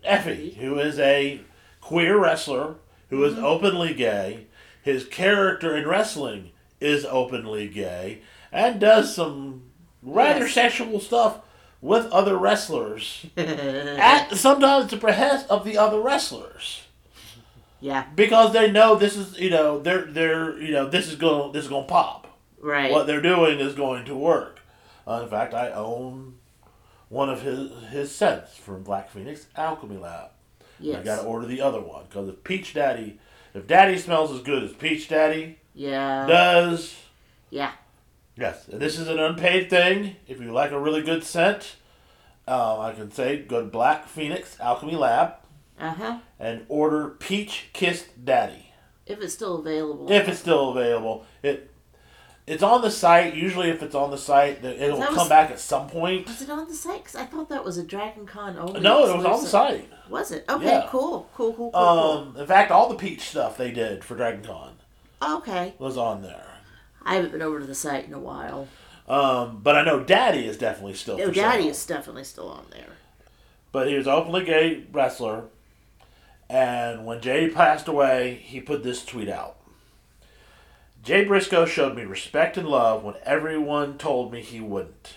[0.07, 1.41] Effy, who is a
[1.81, 2.75] queer wrestler
[3.09, 4.45] who is openly gay.
[4.81, 8.21] His character in wrestling is openly gay
[8.51, 9.63] and does some
[10.01, 10.53] rather Yes.
[10.53, 11.39] sexual stuff
[11.81, 13.25] with other wrestlers.
[13.37, 16.81] At sometimes the behest of the other wrestlers
[17.79, 18.05] yeah.
[18.15, 21.63] because they know this is you know they're they're you know this is gonna this
[21.63, 22.27] is going to pop
[22.61, 22.91] Right.
[22.91, 24.59] what they're doing is going to work.
[25.07, 26.35] Uh, in fact, I own
[27.07, 30.31] one of his his sets from Black Phoenix Alchemy Lab.
[30.79, 30.99] yes.
[30.99, 33.19] I got to order the other one because if Peach Daddy,
[33.53, 36.25] if Daddy smells as good as Peach Daddy yeah.
[36.27, 36.95] does,
[37.49, 37.71] yeah.
[38.39, 40.15] Yes, this is an unpaid thing.
[40.27, 41.75] If you like a really good scent,
[42.47, 45.33] um, I can say go to Black Phoenix Alchemy Lab
[45.79, 46.17] Uh huh.
[46.39, 48.71] and order Peach Kissed Daddy.
[49.05, 50.11] If it's still available.
[50.11, 51.25] if it's still available.
[51.43, 51.71] It
[52.47, 53.35] it's on the site.
[53.35, 56.25] Usually, if it's on the site, it'll That come back at some point.
[56.25, 57.05] was it on the site?
[57.05, 58.79] 'Cause I thought that was a Dragon Con only.
[58.79, 59.87] No, it was on the site.
[60.09, 60.45] Was it?
[60.49, 60.65] Okay.
[60.65, 60.87] Yeah.
[60.89, 61.29] Cool.
[61.35, 61.53] Cool.
[61.53, 61.71] Cool.
[61.71, 61.79] Cool.
[61.79, 64.73] Um, in fact, all the peach stuff they did for Dragon Con.
[65.21, 65.75] Okay.
[65.77, 66.45] was on there.
[67.03, 68.67] I haven't been over to the site in a while.
[69.07, 71.17] Um, but I know Daddy is definitely still.
[71.17, 71.71] No, Daddy sale.
[71.71, 72.97] is definitely still on there.
[73.71, 75.45] But he was an openly gay wrestler,
[76.49, 79.57] and when Jay passed away, he put this tweet out.
[81.03, 85.15] Jay Briscoe showed me respect and love when everyone told me he wouldn't.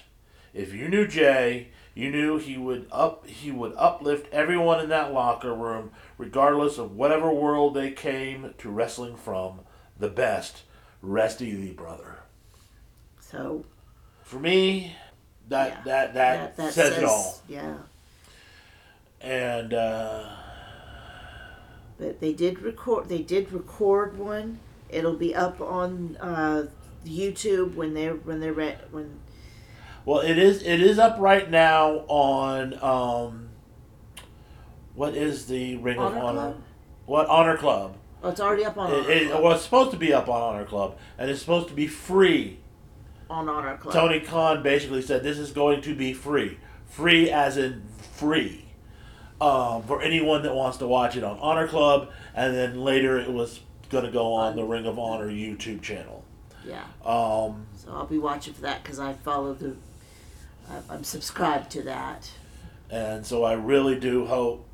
[0.55, 5.13] If you knew Jay, you knew he would up he would uplift everyone in that
[5.13, 9.61] locker room, regardless of whatever world they came to wrestling from.
[9.99, 10.63] The best,
[11.03, 12.19] rest easy, brother.
[13.21, 13.65] So
[14.23, 14.97] For me,
[15.49, 15.83] that Yeah.
[15.85, 16.15] that,
[16.57, 17.41] that, says, it all.
[17.49, 17.75] Yeah.
[19.21, 20.25] And uh,
[21.99, 23.09] But they did record.
[23.09, 24.59] They did record one.
[24.89, 26.67] It'll be up on uh,
[27.05, 29.19] YouTube when they're when they're re- when
[30.05, 33.49] Well, it is it is up right now on um,
[34.95, 36.39] what is the Ring Honor of Honor?
[36.39, 36.63] Club?
[37.07, 37.97] What Honor Club?
[38.23, 39.43] Oh, it's already up on It, Honor it, Club.
[39.43, 42.59] well, it's supposed to be up on Honor Club, and it's supposed to be free.
[43.29, 43.95] on Honor Club.
[43.95, 46.59] Tony Khan basically said this is going to be free,
[46.89, 47.83] free as in
[48.15, 48.65] free,
[49.41, 53.33] um, for anyone that wants to watch it on Honor Club, and then later it
[53.33, 53.61] was
[53.91, 56.25] going to go on the Ring of Honor YouTube channel.
[56.65, 56.85] Yeah.
[57.05, 59.75] Um, So I'll be watching for that because I follow the.
[60.89, 62.31] I'm subscribed to that.
[62.89, 64.65] And so I really do hope.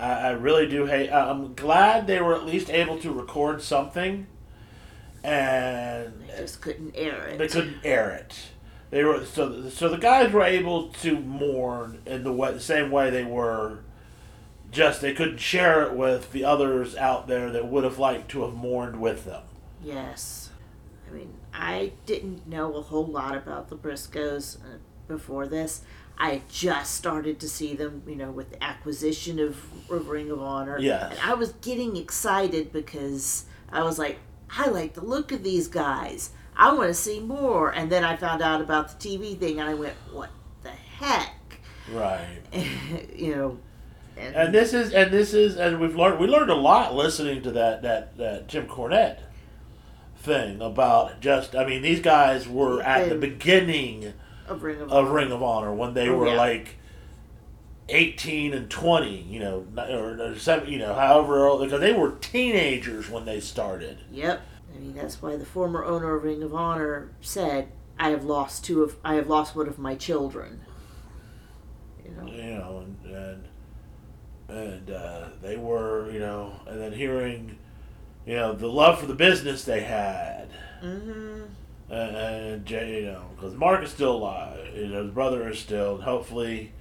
[0.00, 1.10] I, I really do hate.
[1.10, 4.26] I'm glad they were at least able to record something,
[5.22, 7.38] and They just couldn't air it.
[7.38, 8.34] they couldn't air it.
[8.90, 12.90] They were so so the guys were able to mourn in the way, the same
[12.90, 13.80] way they were.
[14.72, 18.42] Just they couldn't share it with the others out there that would have liked to
[18.42, 19.42] have mourned with them.
[19.82, 20.50] Yes.
[21.08, 24.78] I mean, I didn't know a whole lot about the Briscoes uh,
[25.08, 25.82] before this.
[26.22, 29.56] I just started to see them, you know, with the acquisition of,
[29.90, 30.78] of Ring of Honor.
[30.78, 31.12] Yes.
[31.12, 34.18] And I was getting excited because I was like,
[34.50, 36.30] I like the look of these guys.
[36.54, 37.70] I want to see more.
[37.70, 40.28] And then I found out about the TV thing, and I went, what
[40.62, 41.60] the heck?
[41.90, 42.40] Right.
[43.16, 43.58] you know.
[44.18, 47.40] And, And this is and this is and we've learned we learned a lot listening
[47.42, 49.20] to that that that Jim Cornette
[50.16, 54.12] thing about just I mean these guys were at the They- beginning
[54.50, 55.12] of Ring of of Honor.
[55.14, 56.36] Ring of Honor when they Oh, were yeah.
[56.36, 56.76] like
[57.88, 62.12] 18 and 20, you know, or, or seven, you know, however old because they were
[62.20, 63.98] teenagers when they started.
[64.12, 64.40] Yep.
[64.74, 68.64] I mean, that's why the former owner of Ring of Honor said, "I have lost
[68.64, 70.60] two of, I have lost one of my children."
[72.04, 72.32] You know.
[72.32, 73.48] you know, and and,
[74.48, 77.58] and uh, they were, you know, and then hearing,
[78.24, 80.48] you know, the love for the business they had,
[80.82, 81.42] Mm-hmm.
[81.90, 85.58] And, and Jay, you know, because Mark is still alive, you know, his brother is
[85.58, 86.72] still, and hopefully,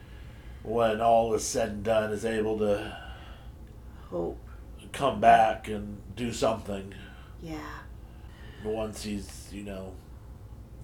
[0.64, 2.96] when all is said and done, is able to
[4.10, 4.38] Hope.
[4.92, 6.94] come back and do something
[7.42, 7.58] Yeah.
[8.64, 9.94] once he's, you know,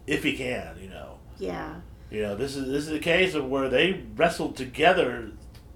[0.07, 1.19] if he can, you know.
[1.37, 1.75] Yeah.
[2.11, 5.31] You know, this is this is a case of where they wrestled together,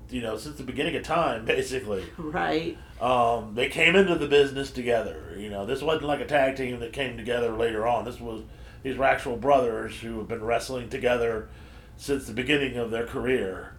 [0.10, 2.06] you know, since the beginning of time, basically.
[2.18, 2.78] Right.
[3.02, 5.36] Um, they came into the business together.
[5.38, 8.06] You know, this wasn't like a tag team that came together later on.
[8.06, 8.44] This was
[8.84, 11.50] these were actual brothers who have been wrestling together
[11.98, 13.74] since the beginning of their career.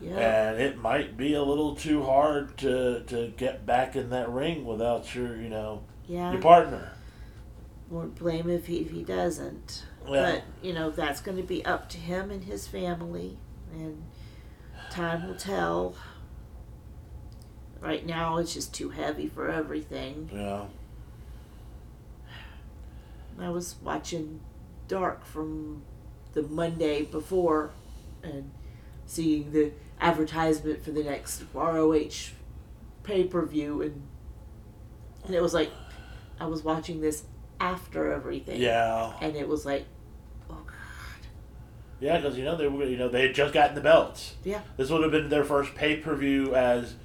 [0.00, 0.50] Yeah.
[0.50, 4.64] And it might be a little too hard to, to get back in that ring
[4.64, 6.32] without your, you know, yeah.
[6.32, 6.92] your partner.
[7.90, 9.84] Won't blame if he if he doesn't.
[10.06, 10.10] Yeah.
[10.10, 13.38] But you know that's going to be up to him and his family,
[13.72, 14.02] and
[14.94, 15.94] time will tell.
[17.80, 20.30] Right now, it's just too heavy for everything.
[20.32, 20.64] Yeah.
[23.38, 24.40] I was watching
[24.88, 25.82] Dark from
[26.32, 27.72] the Monday before
[28.22, 28.50] and
[29.06, 32.32] seeing the advertisement for the next ROH
[33.02, 34.02] pay per view and
[35.24, 35.70] and it was like
[36.40, 37.24] I was watching this
[37.60, 38.60] after everything.
[38.60, 39.12] Yeah.
[39.20, 39.86] And it was like.
[42.04, 44.34] Yeah, because you know they were, you know they had just gotten the belts.
[44.44, 44.60] Yeah.
[44.76, 46.96] This would have been their first pay per view as,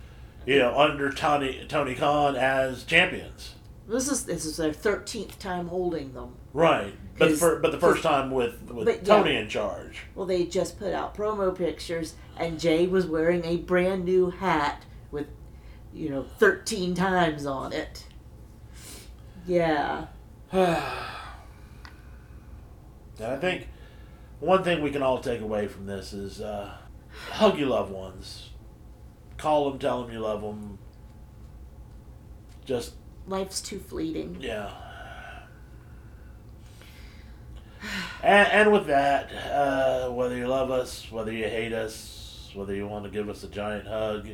[0.45, 3.55] you know, under Tony Tony Khan as champions.
[3.87, 6.35] This is this is their thirteenth time holding them.
[6.53, 9.03] Right, but fir- but the first time with with But, yeah.
[9.15, 10.01] Tony in charge.
[10.15, 14.83] Well, they just put out promo pictures, and Jay was wearing a brand new hat
[15.11, 15.27] with,
[15.93, 18.05] you know, 13 times on it.
[19.47, 20.07] Yeah.
[23.21, 23.67] And I think
[24.39, 26.73] one thing we can all take away from this is uh,
[27.31, 28.49] hug your loved ones,
[29.37, 30.79] call them, tell them you love them.
[32.65, 32.93] Just
[33.27, 34.37] Life's too fleeting.
[34.39, 34.71] yeah.
[38.21, 42.87] And, and with that, uh, whether you love us, whether you hate us, whether you
[42.87, 44.27] want to give us a giant hug,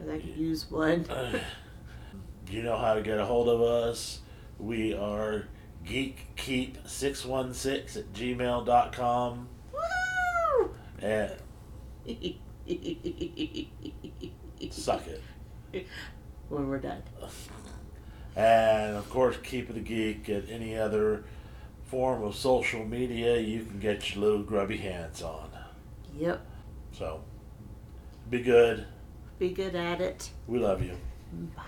[0.00, 1.06] I could use one.
[2.50, 4.20] you know how to get a hold of us.
[4.58, 5.46] We are
[5.86, 9.48] geekkeep616 at gmail.com.
[9.72, 10.74] Woo!
[11.00, 11.32] And
[14.70, 15.22] suck it.
[16.48, 17.02] when we're done.
[18.36, 21.24] And of course, Keep It a Geek at any other
[21.84, 25.50] form of social media you can get your little grubby hands on.
[26.16, 26.44] Yep.
[26.92, 27.22] So,
[28.30, 28.86] be good.
[29.38, 30.30] Be good at it.
[30.46, 30.96] We love you.
[31.56, 31.62] Bye.